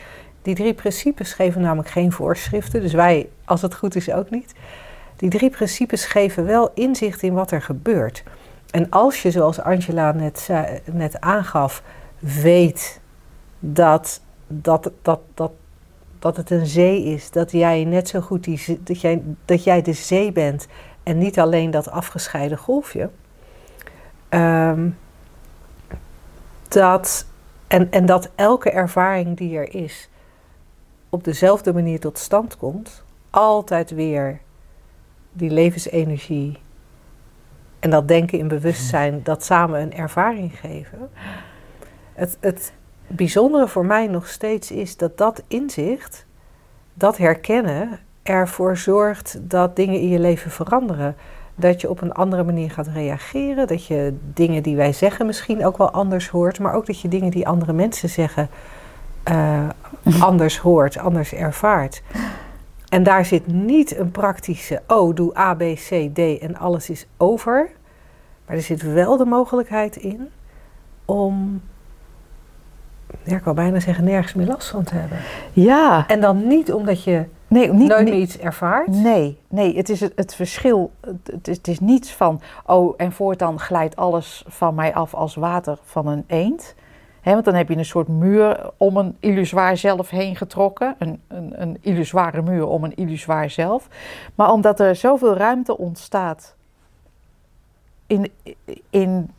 Die 0.43 0.55
drie 0.55 0.75
principes 0.75 1.33
geven 1.33 1.61
namelijk 1.61 1.89
geen 1.89 2.13
voorschriften, 2.13 2.81
dus 2.81 2.93
wij, 2.93 3.29
als 3.45 3.63
het 3.63 3.75
goed 3.75 3.97
is, 3.97 4.11
ook 4.11 4.31
niet. 4.31 4.55
Die 5.17 5.31
drie 5.31 5.51
principes 5.51 6.05
geven 6.05 6.45
wel 6.45 6.71
inzicht 6.75 7.23
in 7.23 7.35
wat 7.35 7.51
er 7.51 7.63
gebeurt. 7.63 8.23
En 8.71 8.91
als 8.91 9.23
je, 9.23 9.31
zoals 9.31 9.61
Angela 9.61 10.13
net, 10.13 10.49
net 10.93 11.21
aangaf, 11.21 11.83
weet 12.19 13.01
dat, 13.59 14.21
dat, 14.47 14.91
dat, 15.03 15.21
dat, 15.35 15.51
dat 16.25 16.37
het 16.37 16.51
een 16.51 16.67
zee 16.67 17.05
is, 17.05 17.31
dat 17.31 17.51
jij 17.51 17.85
net 17.85 18.09
zo 18.09 18.21
goed 18.21 18.45
die, 18.45 18.81
dat 18.83 19.01
jij, 19.01 19.23
dat 19.45 19.65
jij 19.65 19.83
de 19.83 19.93
zee 19.93 20.33
bent 20.33 20.67
en 21.03 21.19
niet 21.19 21.39
alleen 21.39 21.71
dat 21.71 21.91
afgescheiden 21.91 22.59
golfje. 22.59 23.11
Ehm, 24.29 24.91
dat, 26.69 27.27
en, 27.67 27.91
en 27.91 28.07
dat 28.07 28.31
elke 28.35 28.71
ervaring 28.71 29.37
die 29.37 29.57
er 29.57 29.75
is 29.75 30.09
op 31.09 31.25
dezelfde 31.25 31.73
manier 31.73 32.01
tot 32.01 32.19
stand 32.19 32.57
komt, 32.57 33.05
altijd 33.31 33.91
weer 33.91 34.41
die 35.33 35.51
levensenergie 35.51 36.59
en 37.81 37.91
dat 37.91 38.09
denken 38.09 38.39
in 38.39 38.49
bewustzijn, 38.49 39.21
dat 39.23 39.45
samen 39.45 39.81
een 39.81 39.95
ervaring 39.95 40.59
geven. 40.59 41.11
Het, 42.13 42.37
het 42.41 42.73
bijzondere 43.07 43.69
voor 43.69 43.87
mij 43.87 44.07
nog 44.07 44.29
steeds 44.29 44.71
is 44.71 44.97
dat 44.97 45.19
dat 45.19 45.43
inzicht, 45.49 46.27
dat 46.95 47.17
herkennen, 47.17 47.99
ervoor 48.23 48.77
zorgt 48.77 49.39
dat 49.41 49.77
dingen 49.77 50.01
in 50.01 50.09
je 50.09 50.19
leven 50.19 50.51
veranderen. 50.51 51.17
Dat 51.55 51.81
je 51.81 51.91
op 51.91 52.01
een 52.01 52.13
andere 52.13 52.45
manier 52.45 52.71
gaat 52.71 52.87
reageren. 52.87 53.67
Dat 53.67 53.87
je 53.87 54.17
dingen 54.35 54.63
die 54.63 54.77
wij 54.77 54.93
zeggen 54.93 55.27
misschien 55.27 55.67
ook 55.67 55.77
wel 55.77 55.91
anders 55.91 56.29
hoort. 56.29 56.59
Maar 56.61 56.75
ook 56.75 56.87
dat 56.87 57.01
je 57.01 57.09
dingen 57.09 57.31
die 57.31 57.49
andere 57.49 57.73
mensen 57.73 58.09
zeggen 58.09 58.49
eh, 59.23 59.69
anders 60.21 60.59
hoort, 60.59 60.99
anders 60.99 61.33
ervaart. 61.33 62.03
En 62.89 63.03
daar 63.03 63.25
zit 63.25 63.47
niet 63.47 63.99
een 63.99 64.11
praktische, 64.11 64.83
oh, 64.87 65.15
doe 65.15 65.39
A, 65.39 65.55
B, 65.55 65.61
C, 65.61 66.11
D 66.15 66.19
en 66.19 66.57
alles 66.57 66.91
is 66.91 67.07
over. 67.17 67.71
Maar 68.47 68.57
er 68.57 68.63
zit 68.63 68.83
wel 68.83 69.17
de 69.17 69.25
mogelijkheid 69.25 69.97
in 69.97 70.29
om, 71.05 71.63
ja, 73.23 73.37
ik 73.37 73.45
wil 73.45 73.55
bijna 73.55 73.81
zeggen, 73.81 74.05
nergens 74.05 74.35
meer 74.35 74.47
last 74.47 74.69
van 74.69 74.85
te 74.85 74.95
hebben. 74.95 75.19
Ja, 75.53 76.07
En 76.09 76.21
dan 76.21 76.47
niet 76.47 76.73
omdat 76.73 77.05
je 77.05 77.25
Nee, 77.49 77.73
niet, 77.73 77.89
nooit 77.89 78.05
meer 78.05 78.15
iets 78.15 78.39
ervaart? 78.39 78.89
Nee, 78.89 79.39
nee, 79.49 79.77
het 79.77 79.89
is 79.89 80.01
het, 80.01 80.13
het 80.17 80.35
verschil. 80.35 80.91
Het, 81.31 81.49
is, 81.49 81.57
het 81.57 81.69
is 81.69 81.81
niets 81.81 82.13
van, 82.13 82.41
oh, 82.67 82.95
en 82.97 83.13
voortaan 83.13 83.59
glijdt 83.59 83.97
alles 83.97 84.45
van 84.47 84.75
mij 84.75 84.95
af 84.95 85.15
als 85.15 85.35
water 85.35 85.79
van 85.83 86.07
een 86.07 86.25
eend. 86.27 86.75
Hè, 87.21 87.33
want 87.33 87.45
dan 87.45 87.55
heb 87.55 87.69
je 87.69 87.77
een 87.77 87.85
soort 87.85 88.09
muur 88.09 88.71
om 88.77 88.97
een 88.97 89.17
illusoir 89.21 89.77
zelf 89.77 90.11
heen 90.11 90.37
getrokken. 90.37 90.95
Een, 90.99 91.21
een, 91.29 91.63
een 91.63 91.79
illusoire 91.81 92.43
muur 92.43 92.67
om 92.67 92.85
een 92.85 92.95
illusoir 92.95 93.51
zelf. 93.51 93.89
Maar 94.35 94.53
omdat 94.53 94.81
er 94.81 94.97
zoveel 94.97 95.37
ruimte 95.37 95.79
ontstaat 95.79 96.55
in, 98.07 98.33
in 98.91 99.31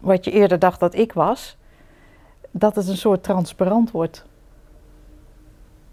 wat 0.00 0.24
je 0.24 0.30
eerder 0.30 0.58
dacht 0.58 0.80
dat 0.80 0.94
ik 0.94 1.12
was, 1.12 1.56
dat 2.52 2.76
het 2.76 2.88
een 2.88 2.96
soort 2.96 3.22
transparant 3.22 3.90
wordt. 3.90 4.24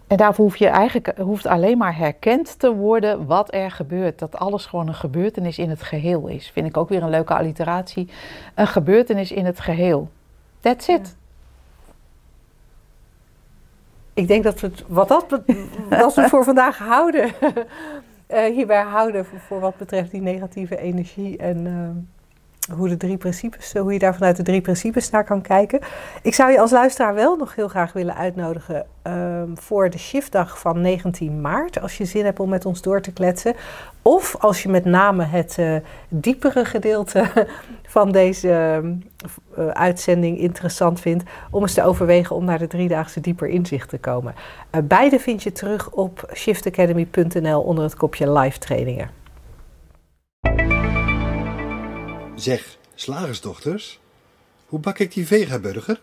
En 0.07 0.17
daarvoor 0.17 0.45
hoef 0.45 0.57
je 0.57 0.67
eigenlijk 0.67 1.17
hoeft 1.17 1.45
alleen 1.45 1.77
maar 1.77 1.97
herkend 1.97 2.59
te 2.59 2.73
worden 2.73 3.25
wat 3.25 3.53
er 3.53 3.71
gebeurt. 3.71 4.19
Dat 4.19 4.35
alles 4.35 4.65
gewoon 4.65 4.87
een 4.87 4.93
gebeurtenis 4.93 5.57
in 5.57 5.69
het 5.69 5.81
geheel 5.81 6.27
is. 6.27 6.49
Vind 6.49 6.67
ik 6.67 6.77
ook 6.77 6.89
weer 6.89 7.03
een 7.03 7.09
leuke 7.09 7.33
alliteratie. 7.33 8.09
Een 8.55 8.67
gebeurtenis 8.67 9.31
in 9.31 9.45
het 9.45 9.59
geheel. 9.59 10.09
That's 10.59 10.87
it. 10.87 11.15
Ik 14.13 14.27
denk 14.27 14.43
dat 14.43 14.59
we 14.59 14.67
het, 14.67 14.83
wat 14.87 15.07
dat, 15.07 15.41
als 15.89 16.15
we 16.21 16.29
voor 16.29 16.43
vandaag 16.43 16.77
houden, 16.77 17.31
eh, 18.27 18.53
hierbij 18.53 18.83
houden 18.83 19.25
voor, 19.25 19.59
wat 19.59 19.77
betreft 19.77 20.11
die 20.11 20.21
negatieve 20.21 20.77
energie 20.77 21.37
en 21.37 21.67
eh, 21.67 22.18
hoe 22.75 22.89
de 22.89 22.97
drie 22.97 23.17
principes, 23.17 23.73
eh, 23.73 23.81
hoe 23.81 23.93
je 23.93 23.99
daar 23.99 24.13
vanuit 24.13 24.35
de 24.35 24.43
drie 24.43 24.61
principes 24.61 25.09
naar 25.09 25.23
kan 25.23 25.41
kijken. 25.41 25.79
Ik 26.21 26.33
zou 26.33 26.51
je 26.51 26.59
als 26.59 26.71
luisteraar 26.71 27.13
wel 27.13 27.35
nog 27.35 27.55
heel 27.55 27.67
graag 27.67 27.93
willen 27.93 28.15
uitnodigen 28.15 28.85
ehm, 29.01 29.47
voor 29.55 29.89
de 29.89 29.97
shiftdag 29.97 30.59
van 30.59 30.81
19 30.81 31.41
maart, 31.41 31.81
als 31.81 31.97
je 31.97 32.05
zin 32.05 32.25
hebt 32.25 32.39
om 32.39 32.49
met 32.49 32.65
ons 32.65 32.81
door 32.81 33.01
te 33.01 33.13
kletsen. 33.13 33.55
Of 34.01 34.35
als 34.39 34.63
je 34.63 34.69
met 34.69 34.85
name 34.85 35.23
het 35.23 35.57
eh, 35.57 35.75
diepere 36.09 36.65
gedeelte 36.65 37.25
van 37.87 38.11
deze 38.11 38.81
eh, 39.55 39.67
uitzending 39.67 40.39
interessant 40.39 40.99
vindt, 40.99 41.23
om 41.51 41.61
eens 41.61 41.73
te 41.73 41.83
overwegen 41.83 42.35
om 42.35 42.45
naar 42.45 42.59
de 42.59 42.67
driedaagse 42.67 43.21
dieper 43.21 43.47
inzicht 43.47 43.89
te 43.89 43.97
komen. 43.97 44.33
Beide 44.83 45.19
vind 45.19 45.43
je 45.43 45.51
terug 45.51 45.91
op 45.91 46.29
shiftacademy.nl 46.33 47.61
onder 47.61 47.83
het 47.83 47.95
kopje 47.95 48.31
live 48.31 48.59
trainingen. 48.59 49.18
Zeg, 52.39 52.77
slagersdochters, 52.95 53.99
hoe 54.65 54.79
bak 54.79 54.99
ik 54.99 55.13
die 55.13 55.27
vegaburger? 55.27 56.01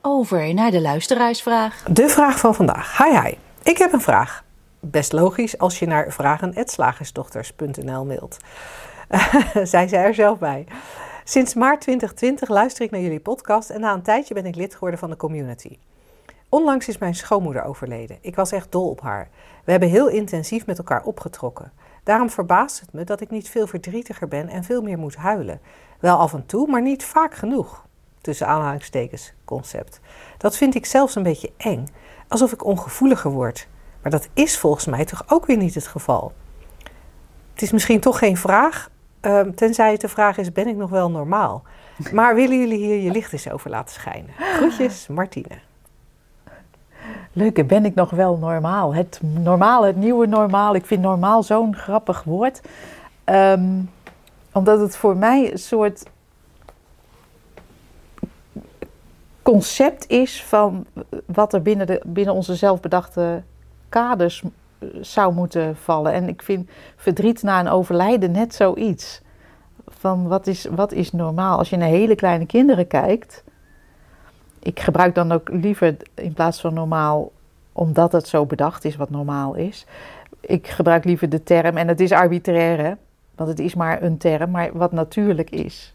Over 0.00 0.54
naar 0.54 0.70
de 0.70 0.80
luisteraarsvraag. 0.80 1.82
De 1.82 2.08
vraag 2.08 2.38
van 2.38 2.54
vandaag. 2.54 2.98
Hi 2.98 3.20
hi, 3.20 3.34
ik 3.62 3.78
heb 3.78 3.92
een 3.92 4.00
vraag. 4.00 4.44
Best 4.80 5.12
logisch 5.12 5.58
als 5.58 5.78
je 5.78 5.86
naar 5.86 6.12
vragen.slagersdochters.nl 6.12 8.04
mailt. 8.04 8.36
Zij 9.72 9.88
zei 9.88 10.04
er 10.04 10.14
zelf 10.14 10.38
bij. 10.38 10.66
Sinds 11.24 11.54
maart 11.54 11.80
2020 11.80 12.48
luister 12.48 12.84
ik 12.84 12.90
naar 12.90 13.00
jullie 13.00 13.20
podcast 13.20 13.70
en 13.70 13.80
na 13.80 13.92
een 13.92 14.02
tijdje 14.02 14.34
ben 14.34 14.46
ik 14.46 14.54
lid 14.54 14.72
geworden 14.72 14.98
van 14.98 15.10
de 15.10 15.16
community. 15.16 15.78
Onlangs 16.48 16.88
is 16.88 16.98
mijn 16.98 17.14
schoonmoeder 17.14 17.64
overleden. 17.64 18.18
Ik 18.20 18.36
was 18.36 18.52
echt 18.52 18.72
dol 18.72 18.90
op 18.90 19.00
haar. 19.00 19.28
We 19.64 19.70
hebben 19.70 19.88
heel 19.88 20.08
intensief 20.08 20.66
met 20.66 20.78
elkaar 20.78 21.02
opgetrokken. 21.02 21.72
Daarom 22.02 22.30
verbaast 22.30 22.80
het 22.80 22.92
me 22.92 23.04
dat 23.04 23.20
ik 23.20 23.30
niet 23.30 23.48
veel 23.48 23.66
verdrietiger 23.66 24.28
ben 24.28 24.48
en 24.48 24.64
veel 24.64 24.82
meer 24.82 24.98
moet 24.98 25.16
huilen. 25.16 25.60
Wel 26.00 26.16
af 26.16 26.32
en 26.32 26.46
toe, 26.46 26.66
maar 26.66 26.82
niet 26.82 27.04
vaak 27.04 27.34
genoeg. 27.34 27.86
Tussen 28.20 28.46
aanhalingstekens, 28.46 29.32
concept. 29.44 30.00
Dat 30.38 30.56
vind 30.56 30.74
ik 30.74 30.86
zelfs 30.86 31.14
een 31.14 31.22
beetje 31.22 31.52
eng, 31.56 31.88
alsof 32.28 32.52
ik 32.52 32.64
ongevoeliger 32.64 33.30
word. 33.30 33.68
Maar 34.02 34.10
dat 34.10 34.28
is 34.34 34.58
volgens 34.58 34.86
mij 34.86 35.04
toch 35.04 35.24
ook 35.26 35.46
weer 35.46 35.56
niet 35.56 35.74
het 35.74 35.86
geval. 35.86 36.32
Het 37.52 37.62
is 37.62 37.70
misschien 37.70 38.00
toch 38.00 38.18
geen 38.18 38.36
vraag, 38.36 38.90
ehm, 39.20 39.52
tenzij 39.52 39.92
het 39.92 40.00
de 40.00 40.08
vraag 40.08 40.38
is: 40.38 40.52
ben 40.52 40.68
ik 40.68 40.76
nog 40.76 40.90
wel 40.90 41.10
normaal? 41.10 41.62
Maar 42.12 42.34
willen 42.34 42.58
jullie 42.58 42.78
hier 42.78 42.96
je 42.96 43.10
licht 43.10 43.32
eens 43.32 43.50
over 43.50 43.70
laten 43.70 43.94
schijnen? 43.94 44.30
Groetjes, 44.38 45.06
Martine. 45.06 45.69
Leuke, 47.32 47.64
ben 47.64 47.84
ik 47.84 47.94
nog 47.94 48.10
wel 48.10 48.36
normaal? 48.36 48.94
Het 48.94 49.20
normaal, 49.22 49.84
het 49.84 49.96
nieuwe 49.96 50.26
normaal. 50.26 50.74
Ik 50.74 50.86
vind 50.86 51.02
normaal 51.02 51.42
zo'n 51.42 51.76
grappig 51.76 52.22
woord. 52.22 52.60
Ehm, 53.24 53.80
omdat 54.52 54.80
het 54.80 54.96
voor 54.96 55.16
mij 55.16 55.52
een 55.52 55.58
soort 55.58 56.02
concept 59.42 60.08
is 60.08 60.44
van 60.44 60.86
wat 61.26 61.52
er 61.52 61.62
binnen, 61.62 61.86
de, 61.86 62.02
binnen 62.06 62.34
onze 62.34 62.54
zelfbedachte 62.54 63.42
kaders 63.88 64.42
zou 65.00 65.34
moeten 65.34 65.76
vallen. 65.76 66.12
En 66.12 66.28
ik 66.28 66.42
vind 66.42 66.70
verdriet 66.96 67.42
na 67.42 67.60
een 67.60 67.68
overlijden 67.68 68.30
net 68.30 68.54
zoiets. 68.54 69.22
Van 69.86 70.28
wat 70.28 70.46
is, 70.46 70.66
wat 70.70 70.92
is 70.92 71.12
normaal? 71.12 71.58
Als 71.58 71.70
je 71.70 71.76
naar 71.76 71.88
hele 71.88 72.14
kleine 72.14 72.46
kinderen 72.46 72.86
kijkt. 72.86 73.44
Ik 74.62 74.80
gebruik 74.80 75.14
dan 75.14 75.32
ook 75.32 75.48
liever 75.52 75.96
in 76.14 76.32
plaats 76.32 76.60
van 76.60 76.74
normaal, 76.74 77.30
omdat 77.72 78.12
het 78.12 78.28
zo 78.28 78.46
bedacht 78.46 78.84
is 78.84 78.96
wat 78.96 79.10
normaal 79.10 79.54
is. 79.54 79.86
Ik 80.40 80.66
gebruik 80.66 81.04
liever 81.04 81.28
de 81.28 81.42
term, 81.42 81.76
en 81.76 81.88
het 81.88 82.00
is 82.00 82.12
arbitrair, 82.12 82.78
hè, 82.78 82.92
want 83.34 83.48
het 83.48 83.58
is 83.58 83.74
maar 83.74 84.02
een 84.02 84.18
term, 84.18 84.50
maar 84.50 84.70
wat 84.72 84.92
natuurlijk 84.92 85.50
is. 85.50 85.94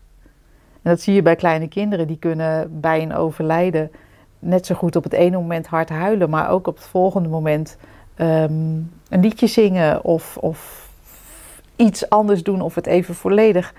En 0.82 0.92
dat 0.92 1.02
zie 1.02 1.14
je 1.14 1.22
bij 1.22 1.36
kleine 1.36 1.68
kinderen, 1.68 2.08
die 2.08 2.18
kunnen 2.20 2.80
bij 2.80 3.02
een 3.02 3.14
overlijden 3.14 3.92
net 4.40 4.66
zo 4.66 4.76
goed 4.76 4.96
op 4.96 5.04
het 5.04 5.14
ene 5.14 5.38
moment 5.38 5.68
hard 5.68 5.90
huilen, 5.90 6.30
maar 6.30 6.50
ook 6.50 6.68
op 6.68 6.76
het 6.76 6.86
volgende 6.86 7.30
moment 7.30 7.78
ehm, 8.16 8.54
een 9.10 9.22
liedje 9.22 9.48
zingen 9.48 10.04
of, 10.04 10.38
of 10.38 10.90
iets 11.76 12.10
anders 12.10 12.44
doen 12.44 12.62
of 12.62 12.76
het 12.76 12.86
even 12.86 13.16
volledig 13.16 13.74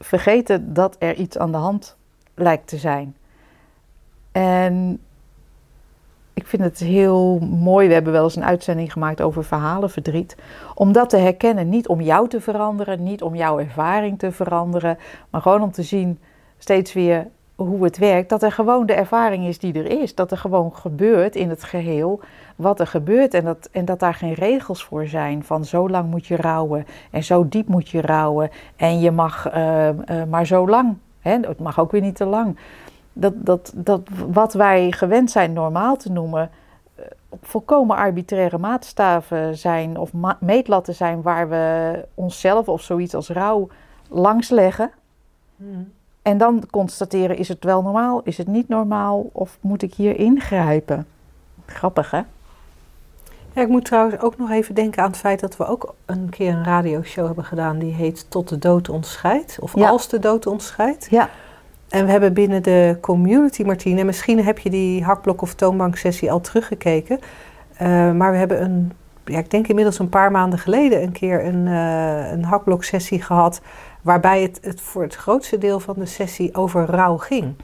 vergeten 0.00 0.74
dat 0.74 0.96
er 0.98 1.14
iets 1.14 1.38
aan 1.38 1.52
de 1.52 1.58
hand 1.58 1.96
lijkt 2.34 2.68
te 2.68 2.76
zijn. 2.76 3.16
En 4.32 5.00
ik 6.34 6.46
vind 6.46 6.62
het 6.62 6.78
heel 6.78 7.38
mooi. 7.38 7.88
We 7.88 7.94
hebben 7.94 8.12
wel 8.12 8.24
eens 8.24 8.36
een 8.36 8.44
uitzending 8.44 8.92
gemaakt 8.92 9.20
over 9.20 9.44
verhalenverdriet. 9.44 10.36
Om 10.74 10.92
dat 10.92 11.10
te 11.10 11.16
herkennen, 11.16 11.68
niet 11.68 11.88
om 11.88 12.00
jou 12.00 12.28
te 12.28 12.40
veranderen, 12.40 13.02
niet 13.02 13.22
om 13.22 13.34
jouw 13.34 13.58
ervaring 13.58 14.18
te 14.18 14.32
veranderen, 14.32 14.98
maar 15.30 15.40
gewoon 15.40 15.62
om 15.62 15.72
te 15.72 15.82
zien 15.82 16.18
steeds 16.58 16.92
weer 16.92 17.26
hoe 17.54 17.84
het 17.84 17.98
werkt. 17.98 18.28
Dat 18.28 18.42
er 18.42 18.52
gewoon 18.52 18.86
de 18.86 18.92
ervaring 18.92 19.46
is 19.46 19.58
die 19.58 19.74
er 19.74 20.02
is. 20.02 20.14
Dat 20.14 20.30
er 20.30 20.38
gewoon 20.38 20.74
gebeurt 20.74 21.36
in 21.36 21.48
het 21.48 21.64
geheel 21.64 22.20
wat 22.56 22.80
er 22.80 22.86
gebeurt. 22.86 23.34
En 23.34 23.44
dat, 23.44 23.68
en 23.72 23.84
dat 23.84 24.00
daar 24.00 24.14
geen 24.14 24.34
regels 24.34 24.84
voor 24.84 25.06
zijn 25.06 25.44
van 25.44 25.64
zo 25.64 25.88
lang 25.88 26.10
moet 26.10 26.26
je 26.26 26.36
rouwen 26.36 26.86
en 27.10 27.24
zo 27.24 27.48
diep 27.48 27.68
moet 27.68 27.88
je 27.88 28.00
rouwen. 28.00 28.50
En 28.76 29.00
je 29.00 29.10
mag 29.10 29.54
uh, 29.54 29.88
uh, 29.88 29.94
maar 30.30 30.46
zo 30.46 30.68
lang. 30.68 30.96
Hè? 31.20 31.38
Het 31.40 31.60
mag 31.60 31.80
ook 31.80 31.90
weer 31.90 32.00
niet 32.00 32.16
te 32.16 32.24
lang 32.24 32.56
dat, 33.12 33.32
dat, 33.36 33.72
dat 33.74 34.00
wat 34.26 34.52
wij 34.52 34.92
gewend 34.92 35.30
zijn 35.30 35.52
normaal 35.52 35.96
te 35.96 36.12
noemen, 36.12 36.50
uh, 36.98 37.04
volkomen 37.42 37.96
arbitraire 37.96 38.58
maatstaven 38.58 39.56
zijn 39.56 39.96
of 39.96 40.12
ma 40.12 40.36
meetlatten 40.40 40.94
zijn 40.94 41.22
waar 41.22 41.48
we 41.48 42.04
onszelf 42.14 42.68
of 42.68 42.82
zoiets 42.82 43.14
als 43.14 43.28
rouw 43.28 43.68
langs 44.08 44.48
leggen. 44.48 44.90
Mm. 45.56 45.92
En 46.22 46.38
dan 46.38 46.66
constateren, 46.70 47.36
is 47.36 47.48
het 47.48 47.64
wel 47.64 47.82
normaal, 47.82 48.20
is 48.24 48.38
het 48.38 48.46
niet 48.46 48.68
normaal 48.68 49.30
of 49.32 49.58
moet 49.60 49.82
ik 49.82 49.94
hier 49.94 50.16
ingrijpen? 50.16 51.06
Grappig 51.66 52.10
hè? 52.10 52.22
Ja, 53.54 53.62
ik 53.62 53.68
moet 53.68 53.84
trouwens 53.84 54.20
ook 54.20 54.38
nog 54.38 54.50
even 54.50 54.74
denken 54.74 55.02
aan 55.02 55.10
het 55.10 55.18
feit 55.18 55.40
dat 55.40 55.56
we 55.56 55.66
ook 55.66 55.94
een 56.04 56.28
keer 56.30 56.52
een 56.52 56.64
radioshow 56.64 57.26
hebben 57.26 57.44
gedaan 57.44 57.78
die 57.78 57.92
heet 57.92 58.30
Tot 58.30 58.48
de 58.48 58.58
dood 58.58 58.88
ons 58.88 59.12
scheidt. 59.12 59.58
Of 59.60 59.76
ja. 59.76 59.88
Als 59.88 60.08
de 60.08 60.18
dood 60.18 60.46
ons 60.46 60.66
scheidt. 60.66 61.06
Ja. 61.10 61.28
En 61.92 62.04
we 62.04 62.10
hebben 62.10 62.32
binnen 62.32 62.62
de 62.62 62.96
community, 63.00 63.62
Martine, 63.62 64.04
misschien 64.04 64.44
heb 64.44 64.58
je 64.58 64.70
die 64.70 65.04
hakblok 65.04 65.42
of 65.42 65.54
toonbank 65.54 65.96
sessie 65.96 66.32
al 66.32 66.40
teruggekeken. 66.40 67.18
Uh, 67.82 68.12
maar 68.12 68.30
we 68.30 68.36
hebben 68.36 68.62
een, 68.62 68.92
ik 69.24 69.50
denk 69.50 69.68
inmiddels 69.68 69.98
een 69.98 70.08
paar 70.08 70.30
maanden 70.30 70.58
geleden 70.58 71.02
een 71.02 71.12
keer 71.12 71.44
een, 71.44 71.66
uh, 71.66 72.30
een 72.30 72.44
hakblok 72.44 72.84
sessie 72.84 73.22
gehad. 73.22 73.60
Waarbij 74.02 74.42
het, 74.42 74.58
het 74.62 74.80
voor 74.80 75.02
het 75.02 75.14
grootste 75.14 75.58
deel 75.58 75.80
van 75.80 75.94
de 75.98 76.06
sessie 76.06 76.54
over 76.54 76.84
rouw 76.84 77.16
ging. 77.16 77.54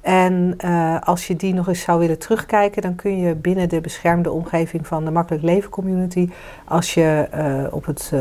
En 0.00 0.56
uh, 0.64 1.00
als 1.00 1.26
je 1.26 1.36
die 1.36 1.54
nog 1.54 1.68
eens 1.68 1.82
zou 1.82 1.98
willen 1.98 2.18
terugkijken, 2.18 2.82
dan 2.82 2.94
kun 2.94 3.18
je 3.18 3.34
binnen 3.34 3.68
de 3.68 3.80
beschermde 3.80 4.30
omgeving 4.30 4.86
van 4.86 5.04
de 5.04 5.10
Makkelijk 5.10 5.44
Leven 5.44 5.70
Community, 5.70 6.30
als 6.64 6.94
je 6.94 7.28
op 7.70 7.86
het 7.86 8.12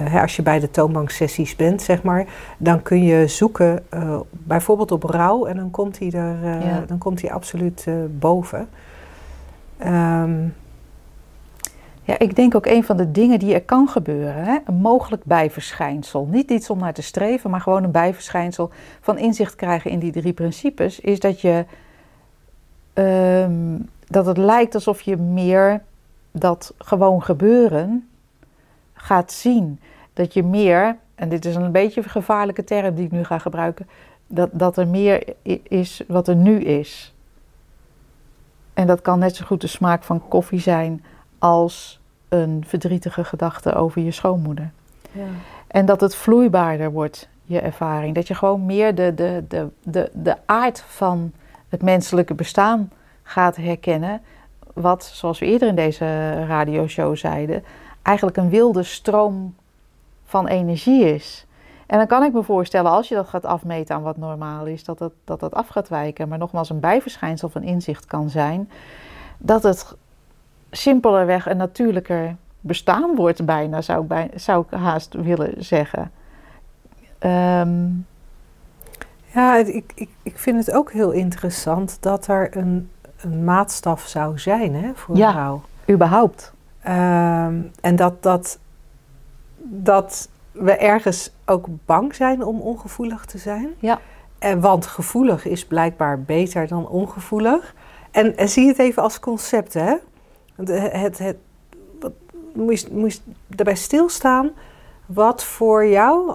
uh, 0.00 0.22
als 0.22 0.36
je 0.36 0.42
bij 0.42 0.60
de 0.60 0.70
toonbanksessies 0.70 1.56
bent, 1.56 1.82
zeg 1.82 2.02
maar, 2.02 2.26
dan 2.58 2.82
kun 2.82 3.04
je 3.04 3.26
zoeken 3.26 3.84
uh, 3.94 4.20
bijvoorbeeld 4.30 4.92
op 4.92 5.02
rouw 5.02 5.46
en 5.46 5.56
dan 5.56 5.70
komt 5.70 5.98
hij 5.98 6.10
er 6.10 6.36
uh, 6.42 6.66
ja. 6.66 6.84
dan 6.86 6.98
komt 6.98 7.20
hij 7.20 7.32
absoluut 7.32 7.86
boven. 8.10 8.68
Um, 9.86 10.54
ja, 12.02 12.18
ik 12.18 12.36
denk 12.36 12.54
ook 12.54 12.66
een 12.66 12.84
van 12.84 12.96
de 12.96 13.10
dingen 13.10 13.38
die 13.38 13.54
er 13.54 13.62
kan 13.62 13.88
gebeuren, 13.88 14.44
hè? 14.44 14.56
een 14.64 14.74
mogelijk 14.74 15.24
bijverschijnsel. 15.24 16.28
Niet 16.30 16.50
iets 16.50 16.70
om 16.70 16.78
naar 16.78 16.94
te 16.94 17.02
streven, 17.02 17.50
maar 17.50 17.60
gewoon 17.60 17.84
een 17.84 17.90
bijverschijnsel 17.90 18.70
van 19.00 19.18
inzicht 19.18 19.56
krijgen 19.56 19.90
in 19.90 19.98
die 19.98 20.12
drie 20.12 20.32
principes, 20.32 21.00
is 21.00 21.20
dat 21.20 21.40
je 21.40 21.64
um, 22.94 23.88
dat 24.06 24.26
het 24.26 24.36
lijkt 24.36 24.74
alsof 24.74 25.00
je 25.00 25.16
meer 25.16 25.82
dat 26.30 26.74
gewoon 26.78 27.22
gebeuren 27.22 28.08
gaat 29.06 29.32
zien. 29.32 29.80
Dat 30.12 30.32
je 30.34 30.42
meer, 30.42 30.96
en 31.14 31.28
dit 31.28 31.44
is 31.44 31.54
een 31.54 31.72
beetje 31.72 32.02
een 32.02 32.10
gevaarlijke 32.10 32.64
term 32.64 32.94
die 32.94 33.04
ik 33.04 33.10
nu 33.10 33.24
ga 33.24 33.38
gebruiken, 33.38 33.88
dat, 34.26 34.50
dat 34.52 34.76
er 34.76 34.88
meer 34.88 35.34
is 35.62 36.02
wat 36.08 36.28
er 36.28 36.36
nu 36.36 36.60
is. 36.60 37.14
En 38.74 38.86
dat 38.86 39.02
kan 39.02 39.18
net 39.18 39.36
zo 39.36 39.44
goed 39.44 39.60
de 39.60 39.66
smaak 39.66 40.02
van 40.02 40.28
koffie 40.28 40.60
zijn 40.60 41.04
als 41.38 42.00
een 42.28 42.64
verdrietige 42.66 43.24
gedachte 43.24 43.74
over 43.74 44.02
je 44.02 44.10
schoonmoeder. 44.10 44.70
Ja. 45.12 45.26
En 45.66 45.86
dat 45.86 46.00
het 46.00 46.14
vloeibaarder 46.14 46.90
wordt, 46.90 47.28
je 47.44 47.60
ervaring. 47.60 48.14
Dat 48.14 48.28
je 48.28 48.34
gewoon 48.34 48.66
meer 48.66 48.94
de, 48.94 49.14
de, 49.14 49.44
de, 49.48 49.68
de, 49.82 50.10
de 50.12 50.36
aard 50.46 50.80
van 50.80 51.32
het 51.68 51.82
menselijke 51.82 52.34
bestaan 52.34 52.90
gaat 53.22 53.56
herkennen. 53.56 54.20
Wat, 54.72 55.04
zoals 55.04 55.38
we 55.38 55.46
eerder 55.46 55.68
in 55.68 55.74
deze 55.74 56.32
radioshow 56.46 57.16
zeiden, 57.16 57.64
eigenlijk 58.06 58.36
een 58.36 58.50
wilde 58.50 58.82
stroom 58.82 59.54
van 60.24 60.46
energie 60.46 61.04
is. 61.14 61.46
En 61.86 61.98
dan 61.98 62.06
kan 62.06 62.22
ik 62.22 62.32
me 62.32 62.42
voorstellen, 62.42 62.90
als 62.90 63.08
je 63.08 63.14
dat 63.14 63.28
gaat 63.28 63.44
afmeten 63.44 63.94
aan 63.94 64.02
wat 64.02 64.16
normaal 64.16 64.66
is, 64.66 64.84
dat 64.84 64.98
dat, 64.98 65.12
dat, 65.24 65.40
dat 65.40 65.54
af 65.54 65.68
gaat 65.68 65.88
wijken. 65.88 66.28
Maar 66.28 66.38
nogmaals, 66.38 66.70
een 66.70 66.80
bijverschijnsel 66.80 67.48
van 67.48 67.62
inzicht 67.62 68.06
kan 68.06 68.30
zijn 68.30 68.70
dat 69.38 69.62
het 69.62 69.94
simpelerweg 70.70 71.46
een 71.46 71.56
natuurlijker 71.56 72.36
bestaan 72.60 73.14
wordt, 73.14 73.44
bijna, 73.44 73.82
zou 73.82 74.02
ik, 74.02 74.08
bij, 74.08 74.30
zou 74.34 74.64
ik 74.68 74.78
haast 74.78 75.14
willen 75.14 75.64
zeggen. 75.64 76.10
Um, 77.20 78.06
ja, 79.34 79.56
ik, 79.56 79.92
ik, 79.94 80.08
ik 80.22 80.38
vind 80.38 80.66
het 80.66 80.74
ook 80.74 80.92
heel 80.92 81.10
interessant 81.10 81.96
dat 82.00 82.26
er 82.26 82.56
een, 82.56 82.90
een 83.20 83.44
maatstaf 83.44 84.06
zou 84.06 84.38
zijn 84.38 84.74
hè, 84.74 84.90
voor 84.94 85.16
ja, 85.16 85.32
jou. 85.32 85.60
überhaupt. 85.90 86.54
Um, 86.88 87.70
en 87.80 87.96
dat, 87.96 88.22
dat, 88.22 88.58
dat 89.58 90.28
we 90.52 90.72
ergens 90.72 91.32
ook 91.44 91.66
bang 91.84 92.14
zijn 92.14 92.42
om 92.44 92.60
ongevoelig 92.60 93.24
te 93.24 93.38
zijn. 93.38 93.74
Ja. 93.78 94.00
En, 94.38 94.60
want 94.60 94.86
gevoelig 94.86 95.46
is 95.46 95.64
blijkbaar 95.64 96.22
beter 96.22 96.68
dan 96.68 96.88
ongevoelig. 96.88 97.74
En, 98.10 98.36
en 98.36 98.48
zie 98.48 98.68
het 98.68 98.78
even 98.78 99.02
als 99.02 99.20
concept, 99.20 99.74
hè. 99.74 99.94
Het, 100.54 100.68
het, 100.92 101.18
het, 101.18 101.36
wat, 102.00 102.12
moet 102.54 103.12
je 103.12 103.18
daarbij 103.46 103.74
stilstaan 103.76 104.50
wat 105.06 105.44
voor 105.44 105.86
jou 105.86 106.34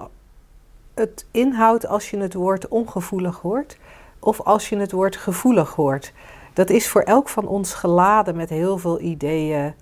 het 0.94 1.26
inhoudt 1.30 1.86
als 1.86 2.10
je 2.10 2.18
het 2.18 2.34
woord 2.34 2.68
ongevoelig 2.68 3.40
hoort 3.40 3.78
of 4.18 4.40
als 4.40 4.68
je 4.68 4.76
het 4.76 4.92
woord 4.92 5.16
gevoelig 5.16 5.74
hoort. 5.74 6.12
Dat 6.52 6.70
is 6.70 6.88
voor 6.88 7.02
elk 7.02 7.28
van 7.28 7.46
ons 7.46 7.74
geladen 7.74 8.36
met 8.36 8.48
heel 8.48 8.78
veel 8.78 9.00
ideeën 9.00 9.74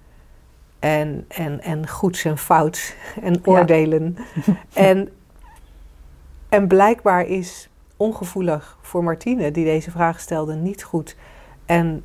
en, 0.81 1.25
en, 1.29 1.61
en 1.61 1.89
goeds 1.89 2.25
en 2.25 2.39
fouts 2.39 2.95
en 3.23 3.47
oordelen. 3.47 4.17
en, 4.73 5.09
en 6.49 6.69
blijkbaar 6.69 7.27
is 7.27 7.69
ongevoelig 7.97 8.79
voor 8.81 9.05
Martine, 9.05 9.51
die 9.51 9.65
deze 9.65 9.91
vraag 9.91 10.21
stelde, 10.21 10.55
niet 10.55 10.83
goed. 10.83 11.17
En 11.67 12.05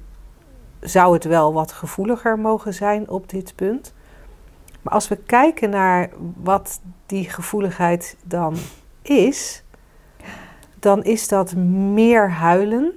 zou 0.79 1.13
het 1.13 1.23
wel 1.23 1.53
wat 1.53 1.71
gevoeliger 1.71 2.39
mogen 2.39 2.73
zijn 2.73 3.09
op 3.09 3.29
dit 3.29 3.55
punt? 3.55 3.93
Maar 4.81 4.93
als 4.93 5.07
we 5.07 5.15
kijken 5.15 5.69
naar 5.69 6.09
wat 6.43 6.81
die 7.05 7.29
gevoeligheid 7.29 8.17
dan 8.23 8.55
is, 9.01 9.63
dan 10.79 11.03
is 11.03 11.27
dat 11.27 11.55
meer 11.55 12.31
huilen. 12.31 12.93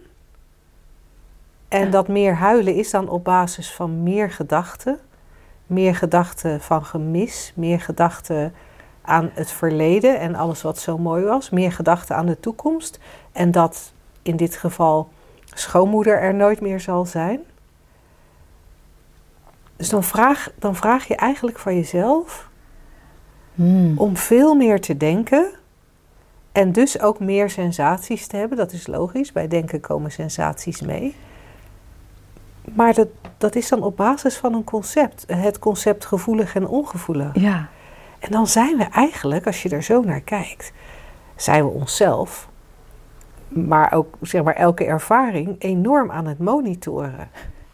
En 1.69 1.91
dat 1.91 2.09
meer 2.09 2.35
huilen 2.35 2.75
is 2.75 2.91
dan 2.91 3.09
op 3.09 3.25
basis 3.25 3.73
van 3.73 4.03
meer 4.03 4.31
gedachten. 4.31 4.99
Meer 5.69 5.95
gedachten 5.95 6.61
van 6.61 6.85
gemis, 6.85 7.53
meer 7.55 7.81
gedachten 7.81 8.55
aan 9.03 9.31
het 9.35 9.51
verleden 9.51 10.21
en 10.21 10.35
alles 10.35 10.63
wat 10.63 10.79
zo 10.79 10.99
mooi 10.99 11.25
was. 11.25 11.51
Meer 11.51 11.73
gedachten 11.73 12.17
aan 12.17 12.27
de 12.27 12.41
toekomst. 12.41 12.99
En 13.33 13.51
dat 13.51 13.93
in 14.23 14.37
dit 14.37 14.57
geval 14.57 15.09
schoonmoeder 15.45 16.21
er 16.21 16.35
nooit 16.35 16.61
meer 16.61 16.81
zal 16.81 17.07
zijn. 17.07 17.41
Dus 19.77 19.89
dan 19.89 20.05
vraag, 20.05 20.51
dan 20.59 20.77
vraag 20.77 21.09
je 21.09 21.17
eigenlijk 21.17 21.59
van 21.59 21.75
jezelf 21.75 22.49
hmm. 23.55 23.99
om 23.99 24.17
veel 24.17 24.55
meer 24.55 24.81
te 24.81 24.97
denken 24.97 25.51
en 26.53 26.73
dus 26.73 27.01
ook 27.01 27.21
meer 27.21 27.51
sensaties 27.51 28.27
te 28.27 28.37
hebben. 28.37 28.59
Dat 28.59 28.73
is 28.73 28.87
logisch, 28.87 29.33
bij 29.33 29.49
denken 29.49 29.81
komen 29.81 30.13
sensaties 30.13 30.81
mee. 30.81 31.15
Maar 32.75 32.95
dat, 32.95 33.09
dat 33.39 33.55
is 33.55 33.69
dan 33.69 33.83
op 33.83 33.97
basis 33.97 34.37
van 34.37 34.55
een 34.55 34.65
concept. 34.65 35.25
Het 35.27 35.59
concept 35.59 36.05
gevoelig 36.05 36.55
en 36.55 36.67
ongevoelig. 36.67 37.31
Ja. 37.33 37.69
En 38.19 38.31
dan 38.31 38.47
zijn 38.47 38.77
we 38.77 38.85
eigenlijk, 38.85 39.47
als 39.47 39.63
je 39.63 39.69
er 39.69 39.83
zo 39.83 40.01
naar 40.01 40.21
kijkt, 40.21 40.73
zijn 41.37 41.65
we 41.65 41.71
onszelf, 41.71 42.49
maar 43.49 43.93
ook 43.93 44.15
zeg 44.21 44.43
maar 44.43 44.55
elke 44.55 44.85
ervaring 44.85 45.57
enorm 45.59 46.11
aan 46.11 46.27
het 46.27 46.39
monitoren. 46.39 47.31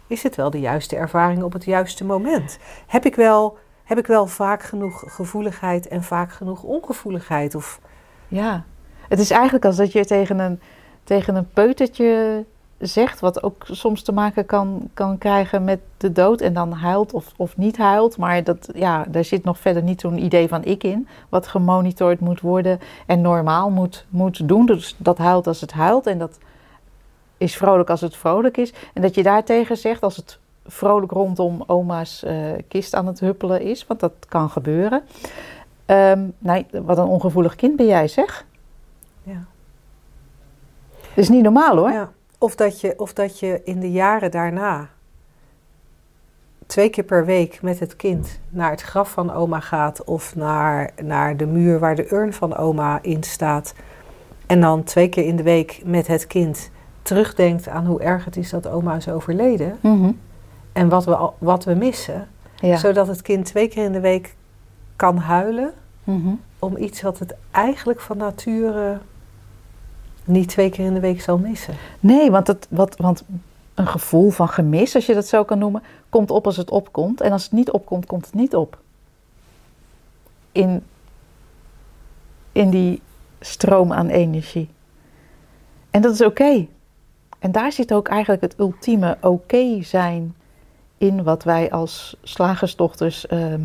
Is 0.07 0.23
het 0.23 0.37
wel 0.37 0.51
de 0.51 0.61
juiste 0.61 0.97
ervaring 0.97 1.43
op 1.43 1.53
het 1.53 1.65
juiste 1.65 2.05
moment? 2.05 2.59
Heb 2.87 3.05
ik 3.05 3.15
wel, 3.15 3.59
heb 3.85 3.99
ik 3.99 4.07
wel 4.07 4.27
vaak 4.27 4.63
genoeg 4.63 5.05
gevoeligheid 5.07 5.89
en 5.89 6.03
vaak 6.03 6.33
genoeg 6.33 6.63
ongevoeligheid? 6.63 7.55
Of... 7.55 7.81
Ja, 8.29 8.65
het 9.09 9.19
is 9.19 9.31
eigenlijk 9.31 9.65
als 9.65 9.77
dat 9.77 9.93
je 9.93 10.05
tegen 10.05 10.39
een, 10.39 10.61
tegen 11.05 11.35
een 11.35 11.51
peutertje 11.51 12.45
zegt, 12.87 13.20
wat 13.20 13.42
ook 13.42 13.64
soms 13.70 14.03
te 14.03 14.12
maken 14.12 14.47
kan, 14.47 14.90
kan 14.94 15.18
krijgen 15.18 15.64
met 15.64 15.81
de 15.97 16.12
dood 16.12 16.40
en 16.40 16.53
dan 16.53 16.73
huilt 16.73 17.12
of, 17.12 17.33
of 17.37 17.57
niet 17.57 17.77
huilt. 17.77 18.16
Maar 18.16 18.44
dat, 18.44 18.68
ja, 18.75 19.05
daar 19.09 19.25
zit 19.25 19.44
nog 19.44 19.59
verder 19.59 19.83
niet 19.83 20.01
zo'n 20.01 20.25
idee 20.25 20.49
van 20.49 20.64
ik 20.64 20.85
in, 20.85 21.09
wat 21.29 21.47
gemonitord 21.47 22.20
moet 22.20 22.40
worden 22.40 22.81
en 23.07 23.20
normaal 23.20 23.70
moet, 23.70 24.07
moet 24.09 24.49
doen. 24.49 24.66
Dus 24.66 24.94
dat 24.99 25.18
huilt 25.18 25.47
als 25.47 25.61
het 25.61 25.73
huilt 25.73 26.07
en 26.07 26.18
dat 26.18 26.38
is 27.37 27.57
vrolijk 27.57 27.90
als 27.90 28.01
het 28.01 28.16
vrolijk 28.16 28.57
is. 28.57 28.73
En 28.92 29.03
dat 29.03 29.14
je 29.14 29.23
daartegen 29.23 29.77
zegt 29.77 30.03
als 30.03 30.16
het 30.16 30.38
vrolijk 30.66 31.12
rondom 31.12 31.64
oma's 31.66 32.23
uh, 32.27 32.53
kist 32.68 32.94
aan 32.94 33.07
het 33.07 33.20
huppelen 33.20 33.61
is, 33.61 33.87
want 33.87 34.01
dat 34.01 34.12
kan 34.29 34.51
gebeuren. 34.51 35.03
Um, 35.87 36.35
nee, 36.38 36.66
wat 36.70 36.99
een 36.99 37.05
ongevoelig 37.05 37.55
kind 37.55 37.77
ben 37.77 37.87
jij, 37.87 38.09
zeg. 38.09 38.47
Ja. 39.23 39.44
Dat 40.99 41.25
is 41.25 41.29
niet 41.29 41.42
normaal 41.42 41.77
hoor. 41.77 41.90
Ja. 41.90 42.12
Of, 42.45 42.55
dat 42.55 42.81
je, 42.81 42.95
of 42.97 43.13
dat 43.13 43.39
je 43.39 43.61
in 43.65 43.81
de 43.81 43.91
jaren 43.91 44.31
daarna 44.31 44.89
twee 46.67 46.89
keer 46.91 47.05
per 47.05 47.25
week 47.25 47.63
met 47.63 47.81
het 47.81 47.97
kind 47.97 48.41
naar 48.51 48.71
het 48.71 48.83
graf 48.83 49.11
van 49.11 49.33
oma 49.33 49.61
gaat 49.61 50.05
of 50.05 50.37
naar, 50.37 50.91
naar 51.03 51.37
de 51.37 51.47
muur 51.47 51.79
waar 51.79 51.97
de 51.97 52.13
urn 52.13 52.33
van 52.33 52.57
oma 52.57 52.99
in 53.03 53.23
staat. 53.23 53.75
En 54.47 54.61
dan 54.61 54.83
twee 54.83 55.09
keer 55.09 55.27
in 55.27 55.37
de 55.37 55.43
week 55.43 55.83
met 55.85 56.07
het 56.07 56.27
kind 56.27 56.71
terugdenkt 57.03 57.69
aan 57.69 57.87
hoe 57.87 58.01
erg 58.01 58.25
het 58.25 58.37
is 58.37 58.51
dat 58.51 58.69
oma 58.69 58.97
is 58.97 59.09
overleden. 59.09 59.79
Mhm. 59.81 60.11
En 60.73 60.89
wat 60.89 61.05
we, 61.05 61.31
wat 61.39 61.65
we 61.65 61.75
missen. 61.75 62.29
Zodat 62.75 63.07
het 63.07 63.23
kind 63.23 63.45
twee 63.45 63.69
keer 63.69 63.85
in 63.85 63.93
de 63.93 64.01
week 64.01 64.35
kan 64.97 65.17
huilen. 65.17 65.73
Mhm. 66.05 66.35
Om 66.59 66.77
iets 66.77 67.03
wat 67.03 67.19
het 67.19 67.35
eigenlijk 67.51 68.01
van 68.01 68.17
nature 68.17 68.99
niet 70.25 70.49
twee 70.49 70.71
keer 70.71 70.85
in 70.85 70.95
de 70.95 71.01
week 71.01 71.21
zal 71.21 71.39
missen. 71.39 71.75
Nee, 72.01 72.31
want, 72.31 72.47
het, 72.47 72.67
wat, 72.71 72.97
want 72.97 73.25
een 73.75 73.87
gevoel 73.87 74.31
van 74.31 74.49
gemis, 74.49 74.95
als 74.95 75.07
je 75.07 75.15
dat 75.15 75.27
zo 75.27 75.45
kan 75.45 75.59
noemen, 75.59 75.83
komt 76.09 76.31
op 76.31 76.47
als 76.47 76.57
het 76.57 76.71
opkomt. 76.71 77.21
En 77.21 77.33
als 77.33 77.43
het 77.43 77.53
niet 77.53 77.71
opkomt, 77.71 78.07
komt 78.07 78.25
het 78.25 78.35
niet 78.35 78.55
op. 78.55 78.79
In, 80.53 80.83
in 82.53 82.71
die 82.71 83.03
stroom 83.41 83.93
aan 83.93 84.09
energie. 84.09 84.69
En 85.91 86.03
dat 86.03 86.13
is 86.13 86.23
oké. 86.23 86.67
En 87.39 87.53
daar 87.53 87.73
zit 87.73 87.95
ook 87.95 88.09
eigenlijk 88.09 88.43
het 88.43 88.59
ultieme 88.59 89.17
oké 89.21 89.83
zijn 89.83 90.35
in 90.99 91.23
wat 91.23 91.43
wij 91.45 91.71
als 91.71 92.17
slagersdochters 92.23 93.27
ehm, 93.27 93.61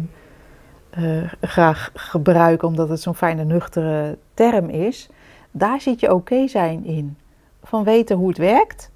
eh, 0.89 1.32
graag 1.41 1.91
gebruiken, 1.93 2.67
omdat 2.67 2.89
het 2.89 3.02
zo'n 3.02 3.15
fijne, 3.15 3.43
nuchtere 3.43 4.17
term 4.34 4.69
is. 4.69 5.10
Daar 5.51 5.81
zit 5.81 5.99
je 5.99 6.13
oké 6.13 6.47
zijn 6.47 6.85
in. 6.85 7.17
Van 7.63 7.83
weten 7.83 8.17
hoe 8.17 8.27
het 8.27 8.38
werkt, 8.38 8.91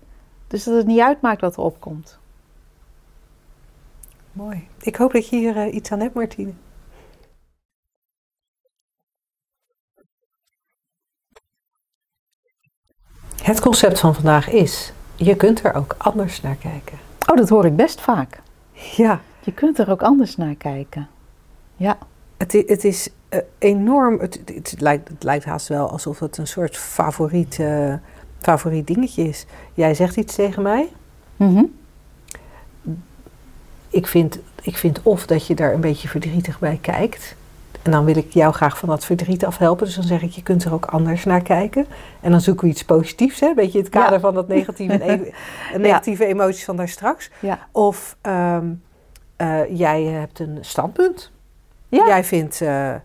dus 0.47 0.63
dat 0.63 0.75
het 0.75 0.85
niet 0.85 0.99
uitmaakt 0.99 1.41
wat 1.41 1.55
er 1.55 1.63
opkomt. 1.63 2.19
Mooi. 4.31 4.67
Ik 4.81 4.95
hoop 4.95 5.11
dat 5.11 5.29
je 5.29 5.35
hier 5.35 5.55
uh, 5.55 5.73
iets 5.73 5.91
aan 5.91 5.99
hebt, 5.99 6.13
Martine. 6.13 6.53
Het 13.43 13.59
concept 13.59 13.99
van 13.99 14.15
vandaag 14.15 14.49
is: 14.49 14.93
je 15.15 15.35
kunt 15.35 15.63
er 15.63 15.73
ook 15.73 15.95
anders 15.97 16.41
naar 16.41 16.55
kijken. 16.55 16.97
Oh, 17.29 17.37
dat 17.37 17.49
hoor 17.49 17.65
ik 17.65 17.75
best 17.75 18.01
vaak. 18.01 18.41
Ja. 18.95 19.21
Je 19.39 19.53
kunt 19.53 19.79
er 19.79 19.89
ook 19.89 20.01
anders 20.01 20.35
naar 20.35 20.55
kijken. 20.55 21.09
Ja. 21.75 21.97
Het, 22.37 22.51
het 22.51 22.83
is 22.83 23.09
uh, 23.33 23.39
enorm. 23.57 24.19
Het, 24.19 24.41
het, 24.45 24.75
lijkt, 24.77 25.07
het 25.09 25.23
lijkt 25.23 25.45
haast 25.45 25.67
wel 25.67 25.89
alsof 25.89 26.19
het 26.19 26.37
een 26.37 26.47
soort 26.47 26.77
favoriet, 26.77 27.57
uh, 27.57 27.93
favoriet 28.39 28.87
dingetje 28.87 29.23
is. 29.23 29.45
Jij 29.73 29.93
zegt 29.93 30.15
iets 30.17 30.35
tegen 30.35 30.61
mij. 30.63 30.87
Mm 31.35 31.81
ik 33.93 34.07
vind, 34.07 34.39
ik 34.61 34.77
vind 34.77 34.99
of 35.03 35.25
dat 35.25 35.47
je 35.47 35.55
daar 35.55 35.73
een 35.73 35.81
beetje 35.81 36.07
verdrietig 36.07 36.59
bij 36.59 36.77
kijkt. 36.81 37.35
En 37.81 37.91
dan 37.91 38.05
wil 38.05 38.17
ik 38.17 38.33
jou 38.33 38.53
graag 38.53 38.77
van 38.77 38.89
dat 38.89 39.05
verdriet 39.05 39.45
afhelpen. 39.45 39.85
Dus 39.85 39.95
dan 39.95 40.03
zeg 40.03 40.21
ik, 40.21 40.31
je 40.31 40.43
kunt 40.43 40.63
er 40.63 40.73
ook 40.73 40.85
anders 40.85 41.23
naar 41.23 41.41
kijken. 41.41 41.85
En 42.21 42.31
dan 42.31 42.41
zoeken 42.41 42.63
we 42.63 42.71
iets 42.71 42.83
positiefs, 42.85 43.39
hè? 43.39 43.47
Een 43.47 43.55
beetje 43.55 43.77
in 43.77 43.83
het 43.83 43.93
kader 43.93 44.13
Ja. 44.13 44.19
van 44.19 44.33
dat 44.33 44.47
negatieve, 44.47 44.93
en 45.03 45.25
e- 45.73 45.77
negatieve 45.77 46.25
emoties 46.25 46.63
van 46.63 46.75
daar 46.75 46.87
straks. 46.87 47.29
Ja. 47.39 47.67
Of 47.71 48.17
ehm, 48.21 48.65
eh, 49.35 49.77
jij 49.77 50.03
hebt 50.03 50.39
een 50.39 50.57
standpunt. 50.61 51.31
Jij 51.89 52.23
vindt 52.23 52.61
eh, 52.61 52.95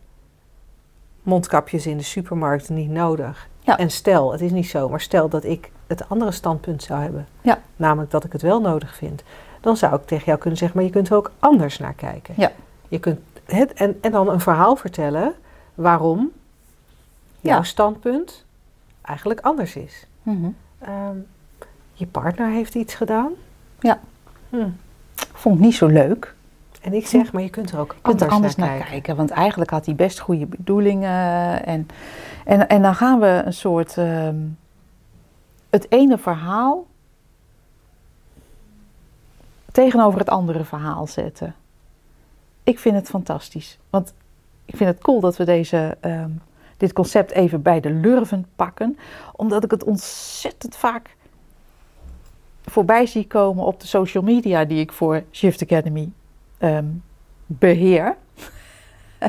mondkapjes 1.28 1.86
in 1.86 1.96
de 1.96 2.02
supermarkt 2.02 2.68
niet 2.68 2.90
nodig. 2.90 3.48
Ja. 3.60 3.78
En 3.78 3.90
stel, 3.90 4.32
het 4.32 4.40
is 4.40 4.50
niet 4.50 4.66
zo, 4.68 4.88
maar 4.88 5.00
stel 5.00 5.28
dat 5.28 5.44
ik 5.44 5.70
het 5.86 6.08
andere 6.08 6.30
standpunt 6.30 6.82
zou 6.82 7.00
hebben. 7.02 7.26
Ja. 7.40 7.58
Namelijk 7.76 8.10
dat 8.10 8.24
ik 8.24 8.32
het 8.32 8.42
wel 8.42 8.60
nodig 8.60 8.94
vind. 8.94 9.22
Dan 9.60 9.76
zou 9.76 9.94
ik 9.94 10.06
tegen 10.06 10.24
jou 10.24 10.38
kunnen 10.38 10.58
zeggen, 10.58 10.76
maar 10.76 10.86
je 10.86 10.92
kunt 10.92 11.08
er 11.08 11.16
ook 11.16 11.30
anders 11.38 11.78
naar 11.78 11.92
kijken. 11.94 12.34
Ja. 12.36 12.52
Je 12.88 12.98
kunt 12.98 13.18
het, 13.44 13.72
en, 13.72 13.98
en 14.00 14.10
dan 14.12 14.28
een 14.28 14.40
verhaal 14.40 14.76
vertellen 14.76 15.34
waarom 15.74 16.30
jouw 17.40 17.56
Ja. 17.56 17.62
standpunt 17.62 18.44
eigenlijk 19.02 19.40
anders 19.40 19.76
is. 19.76 20.06
Mhm. 20.22 20.48
Ehm, 20.78 21.16
je 21.92 22.06
partner 22.06 22.48
heeft 22.50 22.74
iets 22.74 22.94
gedaan. 22.94 23.32
Ja. 23.80 24.00
Hm. 24.50 24.68
Vond 25.32 25.54
ik 25.54 25.60
niet 25.60 25.74
zo 25.74 25.86
leuk. 25.86 26.34
En 26.88 26.94
ik 26.94 27.06
zeg, 27.06 27.32
maar 27.32 27.42
je 27.42 27.50
kunt 27.50 27.70
er 27.70 27.78
ook 27.78 27.96
anders, 28.02 28.24
er 28.24 28.30
anders 28.30 28.54
naar, 28.54 28.66
naar, 28.66 28.76
kijken. 28.76 28.92
kijken. 28.92 29.16
Want 29.16 29.30
eigenlijk 29.30 29.70
had 29.70 29.86
hij 29.86 29.94
best 29.94 30.18
goede 30.18 30.46
bedoelingen. 30.46 31.64
En, 31.66 31.88
en, 32.44 32.68
en 32.68 32.82
dan 32.82 32.94
gaan 32.94 33.20
we 33.20 33.42
een 33.44 33.52
soort. 33.52 33.96
ehm, 33.96 34.36
het 35.70 35.86
ene 35.88 36.18
verhaal. 36.18 36.86
tegenover 39.72 40.18
het 40.18 40.28
andere 40.28 40.64
verhaal 40.64 41.06
zetten. 41.06 41.54
Ik 42.62 42.78
vind 42.78 42.94
het 42.94 43.08
fantastisch. 43.08 43.78
Want 43.90 44.14
ik 44.64 44.76
vind 44.76 44.90
het 44.90 45.02
cool 45.02 45.20
dat 45.20 45.36
we 45.36 45.44
deze, 45.44 45.96
ehm, 46.00 46.30
dit 46.76 46.92
concept 46.92 47.30
even 47.30 47.62
bij 47.62 47.80
de 47.80 47.90
lurven 47.90 48.46
pakken. 48.56 48.98
Omdat 49.32 49.64
ik 49.64 49.70
het 49.70 49.84
ontzettend 49.84 50.76
vaak 50.76 51.16
voorbij 52.64 53.06
zie 53.06 53.26
komen 53.26 53.64
op 53.64 53.80
de 53.80 53.86
social 53.86 54.22
media 54.22 54.64
die 54.64 54.80
ik 54.80 54.92
voor 54.92 55.22
Shift 55.30 55.62
Academy 55.62 56.10
ehm, 56.58 56.86
beheer. 57.46 58.16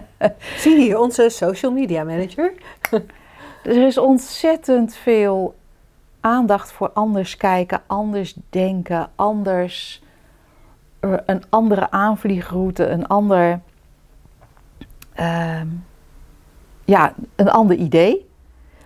Zie 0.57 0.77
hier 0.77 0.99
onze 0.99 1.29
social 1.29 1.71
media 1.71 2.03
manager. 2.03 2.53
Er 3.63 3.85
is 3.87 3.97
ontzettend 3.97 4.95
veel 4.95 5.55
aandacht 6.19 6.71
voor 6.71 6.89
anders 6.89 7.37
kijken, 7.37 7.81
anders 7.87 8.35
denken, 8.49 9.09
anders, 9.15 10.03
eh, 10.99 11.13
een 11.25 11.43
andere 11.49 11.91
aanvliegroute, 11.91 12.87
een 12.87 13.07
ander, 13.07 13.59
ehm, 15.13 15.67
ja, 16.85 17.13
een 17.35 17.49
ander 17.49 17.75
idee. 17.75 18.28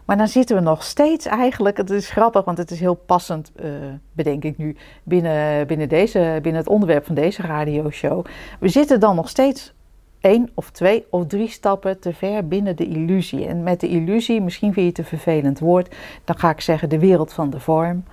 Maar 0.06 0.18
dan 0.18 0.28
zitten 0.28 0.56
we 0.56 0.62
nog 0.62 0.84
steeds 0.84 1.26
eigenlijk, 1.26 1.78
het 1.78 1.90
is 1.90 2.10
grappig, 2.10 2.46
want 2.46 2.58
het 2.58 2.72
is 2.72 2.80
heel 2.80 2.94
passend, 2.94 3.52
eh, 3.56 3.70
bedenk 4.12 4.44
ik 4.44 4.58
nu, 4.58 4.76
binnen, 5.04 5.68
binnen, 5.68 5.90
deze, 5.90 6.40
binnen 6.42 6.62
het 6.62 6.70
onderwerp 6.70 7.06
van 7.06 7.16
deze 7.16 7.42
radioshow. 7.42 8.26
We 8.60 8.70
zitten 8.70 9.00
dan 9.00 9.16
nog 9.16 9.30
steeds 9.30 9.74
één 10.20 10.50
of 10.54 10.70
twee 10.70 11.06
of 11.10 11.28
drie 11.28 11.50
stappen 11.50 12.00
te 12.00 12.14
ver 12.14 12.48
binnen 12.48 12.76
de 12.76 12.88
illusie. 12.88 13.46
En 13.46 13.64
met 13.64 13.80
de 13.80 13.88
illusie, 13.88 14.42
misschien 14.42 14.74
vind 14.74 14.86
je 14.86 14.92
het 14.92 14.98
een 14.98 15.18
vervelend 15.20 15.60
woord, 15.60 15.96
dan 16.24 16.38
ga 16.38 16.50
ik 16.50 16.62
zeggen 16.62 16.90
de 16.90 17.00
wereld 17.00 17.34
van 17.34 17.50
de 17.50 17.60
vorm. 17.60 18.04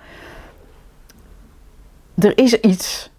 Er 2.14 2.38
is 2.38 2.60
iets 2.60 3.10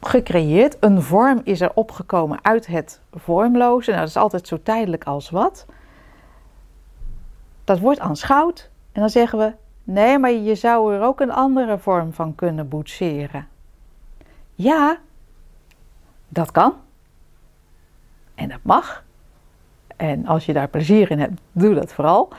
gecreëerd, 0.00 0.76
een 0.80 1.02
vorm 1.02 1.40
is 1.44 1.60
er 1.60 1.70
opgekomen 1.74 2.38
uit 2.42 2.66
het 2.66 3.00
vormloze. 3.12 3.90
Nou, 3.90 4.00
dat 4.00 4.08
is 4.08 4.16
altijd 4.16 4.48
zo 4.48 4.58
tijdelijk 4.62 5.04
als 5.04 5.30
wat. 5.30 5.66
Dat 7.64 7.78
wordt 7.78 8.00
aanschouwd 8.00 8.70
en 8.92 9.00
dan 9.00 9.10
zeggen 9.10 9.38
we, 9.38 9.52
nee, 9.84 10.18
maar 10.18 10.32
je 10.32 10.54
zou 10.54 10.94
er 10.94 11.02
ook 11.02 11.20
een 11.20 11.32
andere 11.32 11.78
vorm 11.78 12.12
van 12.12 12.34
kunnen 12.34 12.68
boetseren. 12.68 13.48
Ja, 14.54 14.98
dat 16.28 16.50
kan. 16.50 16.74
En 18.34 18.48
dat 18.48 18.62
mag. 18.62 19.04
En 19.96 20.26
als 20.26 20.46
je 20.46 20.52
daar 20.52 20.68
plezier 20.68 21.10
in 21.10 21.18
hebt, 21.18 21.40
doe 21.52 21.74
dat 21.74 21.92
vooral. 21.92 22.32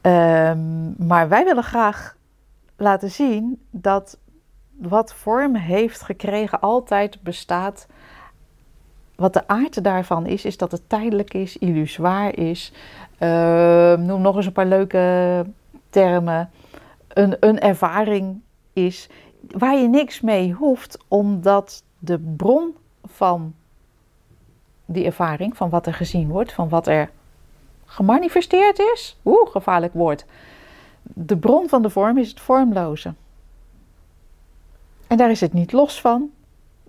Ehm, 0.00 1.06
maar 1.06 1.28
wij 1.28 1.44
willen 1.44 1.62
graag 1.62 2.16
laten 2.76 3.10
zien 3.10 3.66
dat 3.70 4.18
wat 4.78 5.14
vorm 5.14 5.54
heeft 5.54 6.02
gekregen 6.02 6.60
altijd 6.60 7.22
bestaat. 7.22 7.86
Wat 9.14 9.32
de 9.32 9.48
aard 9.48 9.84
daarvan 9.84 10.26
is, 10.26 10.44
is 10.44 10.56
dat 10.56 10.72
het 10.72 10.88
tijdelijk 10.88 11.34
is, 11.34 11.58
illusoir 11.58 12.38
is. 12.38 12.72
Ehm, 13.18 14.04
noem 14.04 14.20
nog 14.20 14.36
eens 14.36 14.46
een 14.46 14.52
paar 14.52 14.66
leuke 14.66 15.46
termen. 15.90 16.50
Een, 17.08 17.36
een 17.40 17.60
ervaring 17.60 18.40
is 18.72 19.08
waar 19.40 19.76
je 19.76 19.88
niks 19.88 20.20
mee 20.20 20.52
hoeft, 20.52 20.98
omdat 21.08 21.82
de 21.98 22.18
bron 22.18 22.74
van 23.04 23.54
die 24.84 25.04
ervaring, 25.04 25.56
van 25.56 25.70
wat 25.70 25.86
er 25.86 25.94
gezien 25.94 26.28
wordt, 26.28 26.52
van 26.52 26.68
wat 26.68 26.86
er 26.86 27.10
gemanifesteerd 27.84 28.78
is. 28.78 29.18
Oeh, 29.24 29.50
gevaarlijk 29.50 29.92
woord. 29.92 30.24
De 31.02 31.36
bron 31.36 31.68
van 31.68 31.82
de 31.82 31.90
vorm 31.90 32.18
is 32.18 32.28
het 32.28 32.40
vormloze. 32.40 33.14
En 35.06 35.16
daar 35.16 35.30
is 35.30 35.40
het 35.40 35.52
niet 35.52 35.72
los 35.72 36.00
van. 36.00 36.30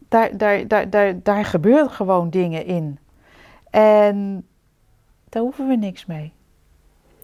Daar, 0.10 0.38
daar, 0.38 0.68
daar, 0.68 0.90
daar, 0.90 1.24
daar 1.24 1.46
gebeuren 1.46 1.90
gewoon 1.90 2.30
dingen 2.30 2.66
in. 2.66 3.00
En 3.70 4.47
daar 5.38 5.46
hoeven 5.46 5.68
we 5.68 5.76
niks 5.76 6.06
mee. 6.06 6.34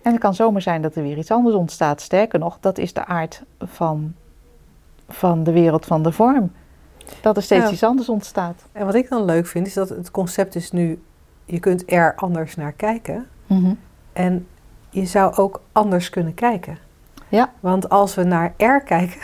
En 0.01 0.11
het 0.11 0.21
kan 0.21 0.33
zomaar 0.33 0.61
zijn 0.61 0.81
dat 0.81 0.95
er 0.95 1.03
weer 1.03 1.17
iets 1.17 1.31
anders 1.31 1.55
ontstaat. 1.55 2.01
Sterker 2.01 2.39
nog, 2.39 2.57
dat 2.59 2.77
is 2.77 2.93
de 2.93 3.05
aard 3.05 3.43
van, 3.59 4.13
van 5.09 5.43
de 5.43 5.51
wereld 5.51 5.85
van 5.85 6.03
de 6.03 6.11
vorm. 6.11 6.51
Dat 7.21 7.37
er 7.37 7.43
steeds 7.43 7.63
Ja. 7.65 7.71
iets 7.71 7.83
anders 7.83 8.09
ontstaat. 8.09 8.65
En 8.71 8.85
wat 8.85 8.95
ik 8.95 9.09
dan 9.09 9.25
leuk 9.25 9.47
vind, 9.47 9.67
is 9.67 9.73
dat 9.73 9.89
het 9.89 10.11
concept 10.11 10.55
is 10.55 10.71
nu... 10.71 11.03
je 11.45 11.59
kunt 11.59 11.91
er 11.91 12.15
anders 12.15 12.55
naar 12.55 12.71
kijken. 12.71 13.27
En 14.13 14.47
je 14.89 15.05
zou 15.05 15.35
ook 15.35 15.61
anders 15.71 16.09
kunnen 16.09 16.33
kijken. 16.33 16.77
Ja. 17.29 17.53
Want 17.59 17.89
als 17.89 18.15
we 18.15 18.23
naar 18.23 18.53
R 18.57 18.79
kijken, 18.79 19.21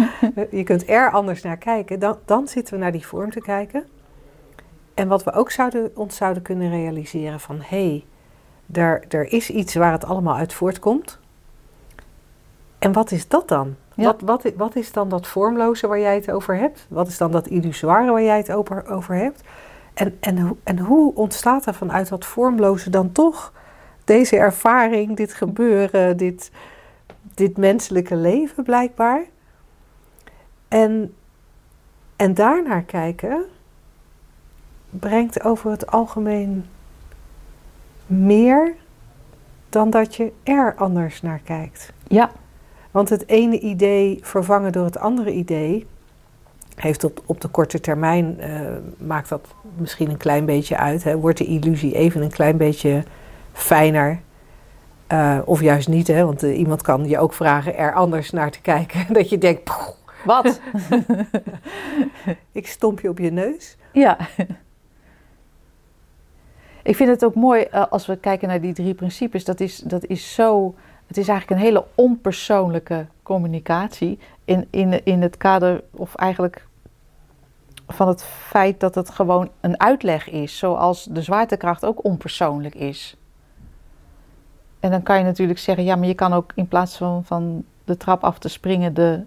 je 0.58 0.62
kunt 0.64 0.88
er 0.88 1.10
anders 1.10 1.42
naar 1.42 1.56
kijken, 1.56 1.98
dan, 1.98 2.16
dan 2.24 2.48
zitten 2.48 2.74
we 2.74 2.80
naar 2.80 2.92
die 2.92 3.06
vorm 3.06 3.30
te 3.30 3.40
kijken. 3.40 3.84
En 4.94 5.08
wat 5.08 5.24
we 5.24 5.32
ook 5.32 5.50
zouden, 5.50 5.90
ons 5.94 6.16
zouden 6.16 6.42
kunnen 6.42 6.70
realiseren 6.70 7.40
van, 7.40 7.56
hé, 7.60 7.88
hey, 7.88 8.04
er, 8.72 9.04
er 9.08 9.32
is 9.32 9.50
iets 9.50 9.74
waar 9.74 9.92
het 9.92 10.04
allemaal 10.04 10.36
uit 10.36 10.52
voortkomt. 10.52 11.18
En 12.78 12.92
wat 12.92 13.10
is 13.10 13.28
dat 13.28 13.48
dan? 13.48 13.76
Ja. 13.94 14.14
Wat, 14.24 14.52
wat, 14.56 14.76
is 14.76 14.92
dan 14.92 15.08
dat 15.08 15.26
vormloze 15.26 15.86
waar 15.86 15.98
jij 16.00 16.14
het 16.14 16.30
over 16.30 16.56
hebt? 16.56 16.86
Wat 16.88 17.08
is 17.08 17.18
dan 17.18 17.30
dat 17.30 17.46
illusoire 17.46 18.10
waar 18.10 18.22
jij 18.22 18.36
het 18.36 18.52
over, 18.52 18.86
over 18.86 19.14
hebt? 19.14 19.42
En, 19.94 20.16
en, 20.20 20.38
hoe- 20.38 20.56
en 20.64 20.78
hoe 20.78 21.14
ontstaat 21.14 21.66
er 21.66 21.74
vanuit 21.74 22.08
dat 22.08 22.24
vormloze 22.24 22.90
dan 22.90 23.12
toch 23.12 23.52
deze 24.04 24.36
ervaring, 24.36 25.16
dit 25.16 25.32
gebeuren, 25.34 26.16
dit, 26.16 26.50
dit 27.34 27.56
menselijke 27.56 28.16
leven 28.16 28.64
blijkbaar? 28.64 29.24
En, 30.68 31.14
en 32.16 32.34
daarnaar 32.34 32.82
kijken 32.82 33.44
brengt 34.90 35.44
over 35.44 35.70
het 35.70 35.86
algemeen 35.90 36.64
meer 38.10 38.74
dan 39.68 39.90
dat 39.90 40.16
je 40.16 40.32
er 40.42 40.74
anders 40.76 41.22
naar 41.22 41.40
kijkt. 41.44 41.92
Ja. 42.08 42.30
Want 42.90 43.08
het 43.08 43.28
ene 43.28 43.58
idee 43.60 44.18
vervangen 44.22 44.72
door 44.72 44.84
het 44.84 44.98
andere 44.98 45.32
idee 45.32 45.86
heeft 46.74 47.04
op, 47.04 47.22
op 47.26 47.40
de 47.40 47.48
korte 47.48 47.80
termijn, 47.80 48.40
eh, 48.40 48.60
maakt 48.98 49.28
dat 49.28 49.48
misschien 49.76 50.10
een 50.10 50.16
klein 50.16 50.44
beetje 50.44 50.76
uit. 50.76 51.04
Hè, 51.04 51.16
wordt 51.18 51.38
de 51.38 51.44
illusie 51.44 51.94
even 51.94 52.22
een 52.22 52.30
klein 52.30 52.56
beetje 52.56 53.04
fijner. 53.52 54.20
Eh, 55.06 55.38
of 55.44 55.60
juist 55.60 55.88
niet, 55.88 56.06
hè, 56.06 56.24
want 56.24 56.42
eh, 56.42 56.58
iemand 56.58 56.82
kan 56.82 57.08
je 57.08 57.18
ook 57.18 57.32
vragen 57.32 57.76
er 57.76 57.94
anders 57.94 58.30
naar 58.30 58.50
te 58.50 58.60
kijken. 58.60 59.06
Dat 59.14 59.28
je 59.28 59.38
denkt, 59.38 59.64
"Poeh, 59.64 59.88
Wat? 60.24 60.60
ik 62.52 62.66
stomp 62.66 63.00
je 63.00 63.08
op 63.08 63.18
je 63.18 63.30
neus. 63.32 63.76
ja. 63.92 64.16
Ik 66.82 66.96
vind 66.96 67.08
het 67.08 67.24
ook 67.24 67.34
mooi 67.34 67.62
eh, 67.62 67.84
als 67.90 68.06
we 68.06 68.16
kijken 68.16 68.48
naar 68.48 68.60
die 68.60 68.72
drie 68.72 68.94
principes. 68.94 69.44
Dat 69.44 69.60
is, 69.60 69.76
dat 69.76 70.04
is 70.06 70.34
zo. 70.34 70.74
Het 71.06 71.16
is 71.16 71.28
eigenlijk 71.28 71.60
een 71.60 71.66
hele 71.66 71.84
onpersoonlijke 71.94 73.06
communicatie. 73.22 74.18
In, 74.44 74.66
in, 74.70 75.04
in 75.04 75.22
het 75.22 75.36
kader, 75.36 75.82
of 75.90 76.14
eigenlijk 76.14 76.66
van 77.88 78.08
het 78.08 78.24
feit 78.24 78.80
dat 78.80 78.94
het 78.94 79.10
gewoon 79.10 79.48
een 79.60 79.80
uitleg 79.80 80.30
is. 80.30 80.58
Zoals 80.58 81.04
de 81.04 81.22
zwaartekracht 81.22 81.84
ook 81.84 82.04
onpersoonlijk 82.04 82.74
is. 82.74 83.16
En 84.80 84.90
dan 84.90 85.02
kan 85.02 85.18
je 85.18 85.24
natuurlijk 85.24 85.58
zeggen: 85.58 85.84
ja, 85.84 85.96
maar 85.96 86.08
je 86.08 86.14
kan 86.14 86.32
ook 86.32 86.52
in 86.54 86.68
plaats 86.68 86.96
van, 86.96 87.24
van 87.24 87.64
de 87.84 87.96
trap 87.96 88.24
af 88.24 88.38
te 88.38 88.48
springen 88.48 88.94
de 88.94 89.22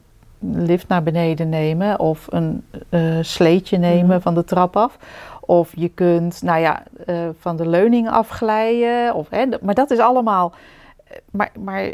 lift 0.52 0.88
naar 0.88 1.04
beneden 1.04 1.50
nemen 1.50 2.00
of 2.00 2.28
een 2.30 2.66
eh, 2.90 3.18
sleetje 3.22 3.78
nemen 3.78 4.08
Mhm. 4.08 4.20
van 4.22 4.34
de 4.34 4.44
trap 4.44 4.76
af. 4.76 4.98
Of 5.46 5.72
je 5.76 5.90
kunt, 5.90 6.42
nou 6.42 6.60
ja, 6.60 6.84
eh, 7.06 7.30
van 7.40 7.56
de 7.56 7.68
leuning 7.68 8.10
afglijden. 8.10 9.16
Of, 9.16 9.30
hè, 9.30 9.46
maar 9.62 9.74
dat 9.76 9.92
is 9.92 10.00
allemaal. 10.00 10.54
eh, 11.04 11.18
Maar, 11.32 11.52
maar 11.60 11.84
eh, 11.84 11.94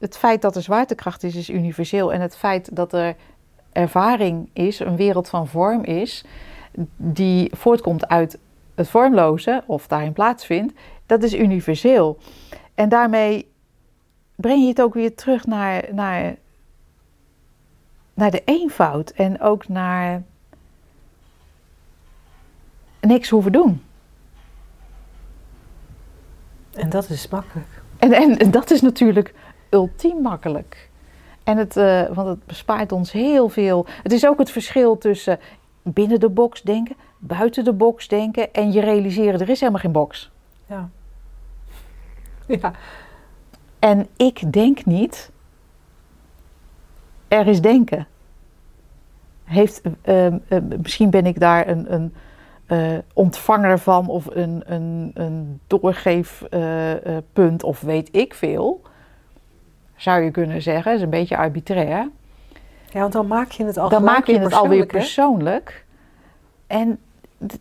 het 0.00 0.16
feit 0.18 0.42
dat 0.42 0.56
er 0.56 0.62
zwaartekracht 0.62 1.22
is, 1.22 1.34
is 1.34 1.50
universeel. 1.50 2.12
En 2.12 2.20
het 2.20 2.36
feit 2.36 2.76
dat 2.76 2.92
er 2.92 3.14
ervaring 3.72 4.50
is, 4.52 4.78
een 4.80 4.96
wereld 4.96 5.28
van 5.28 5.46
vorm 5.46 5.84
is, 5.84 6.24
die 6.96 7.50
voortkomt 7.56 8.08
uit 8.08 8.38
het 8.74 8.88
vormloze 8.88 9.62
of 9.66 9.86
daarin 9.86 10.12
plaatsvindt, 10.12 10.72
dat 11.06 11.22
is 11.22 11.34
universeel. 11.34 12.18
En 12.74 12.88
daarmee 12.88 13.50
breng 14.36 14.62
je 14.62 14.68
het 14.68 14.82
ook 14.82 14.94
weer 14.94 15.14
terug 15.14 15.46
naar, 15.46 15.84
naar, 15.92 16.36
naar 18.14 18.30
de 18.30 18.42
eenvoud 18.44 19.10
en 19.10 19.40
ook 19.40 19.68
naar 19.68 20.22
niks 23.00 23.28
hoeven 23.28 23.52
doen. 23.52 23.82
En 26.72 26.90
dat 26.90 27.10
is 27.10 27.28
makkelijk. 27.28 27.82
En, 27.98 28.12
en, 28.12 28.38
en 28.38 28.50
dat 28.50 28.70
is 28.70 28.80
natuurlijk 28.80 29.34
ultiem 29.70 30.22
makkelijk. 30.22 30.90
En 31.44 31.56
het, 31.56 31.76
eh, 31.76 32.06
want 32.06 32.28
het 32.28 32.46
bespaart 32.46 32.92
ons 32.92 33.12
heel 33.12 33.48
veel. 33.48 33.86
Het 34.02 34.12
is 34.12 34.26
ook 34.26 34.38
het 34.38 34.50
verschil 34.50 34.98
tussen 34.98 35.38
binnen 35.82 36.20
de 36.20 36.28
box 36.28 36.62
denken, 36.62 36.96
buiten 37.18 37.64
de 37.64 37.72
box 37.72 38.08
denken 38.08 38.52
en 38.52 38.72
je 38.72 38.80
realiseren 38.80 39.40
er 39.40 39.48
is 39.48 39.60
helemaal 39.60 39.80
geen 39.80 39.92
box. 39.92 40.30
Ja. 40.66 40.88
Ja, 42.60 42.72
En 43.78 44.06
ik 44.16 44.52
denk 44.52 44.84
niet. 44.84 45.30
Er 47.28 47.46
is 47.46 47.60
denken. 47.60 48.06
Heeft, 49.44 49.80
ehm, 50.02 50.38
eh, 50.48 50.58
misschien 50.82 51.10
ben 51.10 51.26
ik 51.26 51.40
daar 51.40 51.68
een, 51.68 51.92
een 51.92 52.14
eh, 52.68 52.98
ontvanger 53.12 53.78
van 53.78 54.08
of 54.08 54.26
een, 54.26 54.62
een, 54.66 55.10
een 55.14 55.60
doorgeefpunt 55.66 57.62
of 57.62 57.80
weet 57.80 58.08
ik 58.12 58.34
veel. 58.34 58.82
Zou 59.96 60.22
je 60.22 60.30
kunnen 60.30 60.62
zeggen. 60.62 60.94
Is 60.94 61.02
een 61.02 61.10
beetje 61.10 61.36
arbitrair. 61.36 62.10
ja 62.90 63.00
want 63.00 63.12
dan 63.12 63.26
maak 63.26 63.50
je 63.50 63.64
het 63.64 63.76
al 63.78 63.88
Dan 63.88 64.02
maak 64.02 64.26
je 64.26 64.38
het 64.38 64.52
alweer 64.52 64.86
persoonlijk, 64.86 65.84
hè? 66.66 66.76
En 66.78 66.98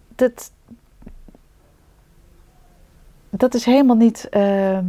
dat, 0.08 0.52
dat 3.30 3.54
is 3.54 3.66
helemaal 3.66 3.96
niet 3.96 4.30
ehm, 4.30 4.86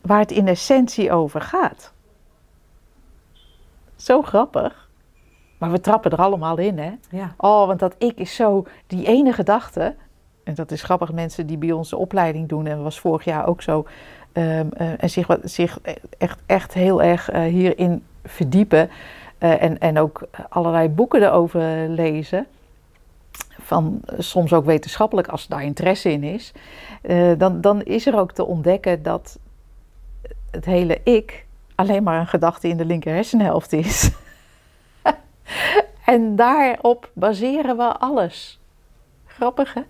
waar 0.00 0.18
het 0.18 0.30
in 0.30 0.48
essentie 0.48 1.12
over 1.12 1.40
gaat. 1.40 1.92
Zo 3.96 4.22
grappig. 4.22 4.83
Maar 5.64 5.72
we 5.72 5.80
trappen 5.80 6.10
er 6.10 6.18
allemaal 6.18 6.58
in, 6.58 6.78
hè? 6.78 6.90
Ja. 7.10 7.34
Oh, 7.36 7.66
want 7.66 7.78
dat 7.78 7.94
ik 7.98 8.18
is 8.18 8.34
zo 8.34 8.66
die 8.86 9.06
ene 9.06 9.32
gedachte. 9.32 9.94
En 10.44 10.54
dat 10.54 10.70
is 10.70 10.82
grappig, 10.82 11.12
mensen 11.12 11.46
die 11.46 11.56
bij 11.58 11.72
ons 11.72 11.88
de 11.90 11.96
opleiding 11.96 12.48
doen. 12.48 12.66
En 12.66 12.74
dat 12.74 12.82
was 12.82 13.00
vorig 13.00 13.24
jaar 13.24 13.46
ook 13.46 13.62
zo. 13.62 13.86
ehm, 14.32 14.66
eh, 14.76 15.02
en 15.02 15.10
zich, 15.10 15.26
wat- 15.26 15.40
zich 15.42 15.78
echt, 16.18 16.38
echt 16.46 16.74
heel 16.74 17.02
erg 17.02 17.30
eh, 17.30 17.42
hierin 17.42 18.02
verdiepen. 18.24 18.90
eh, 19.38 19.62
en, 19.62 19.78
en 19.78 19.98
ook 19.98 20.22
allerlei 20.48 20.88
boeken 20.88 21.22
erover 21.22 21.88
lezen. 21.88 22.46
Van, 23.60 24.00
soms 24.18 24.52
ook 24.52 24.64
wetenschappelijk, 24.64 25.28
als 25.28 25.46
daar 25.46 25.62
interesse 25.64 26.12
in 26.12 26.22
is. 26.22 26.52
dan, 27.38 27.60
dan 27.60 27.82
is 27.82 28.06
er 28.06 28.18
ook 28.18 28.32
te 28.32 28.44
ontdekken 28.44 29.02
dat 29.02 29.38
het 30.50 30.64
hele 30.64 31.00
ik 31.04 31.46
alleen 31.74 32.02
maar 32.02 32.20
een 32.20 32.26
gedachte 32.26 32.68
in 32.68 32.76
de 32.76 32.84
linker 32.84 33.12
hersenhelft 33.14 33.72
is. 33.72 34.10
en 36.04 36.36
daarop 36.36 37.10
baseren 37.12 37.76
we 37.76 37.96
alles. 37.98 38.60
Grappig, 39.26 39.74
hè? 39.74 39.82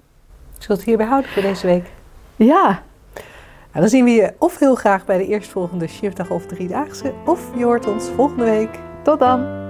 Zullen 0.53 0.67
we 0.69 0.75
het 0.75 0.85
hierbij 0.85 1.07
houden 1.07 1.31
voor 1.31 1.43
deze 1.43 1.67
week? 1.67 1.91
Ja. 2.37 2.83
Nou, 3.75 3.87
dan 3.87 3.89
zien 3.89 4.05
we 4.05 4.11
je 4.11 4.35
of 4.39 4.59
heel 4.59 4.75
graag 4.75 5.05
bij 5.05 5.19
de 5.19 5.27
eerstvolgende 5.27 5.87
shiftdag 5.87 6.31
of 6.31 6.47
driedaagse. 6.47 7.13
Of 7.25 7.51
je 7.57 7.65
hoort 7.65 7.87
ons 7.87 8.09
volgende 8.09 8.45
week. 8.45 8.79
Tot 9.03 9.19
dan. 9.19 9.64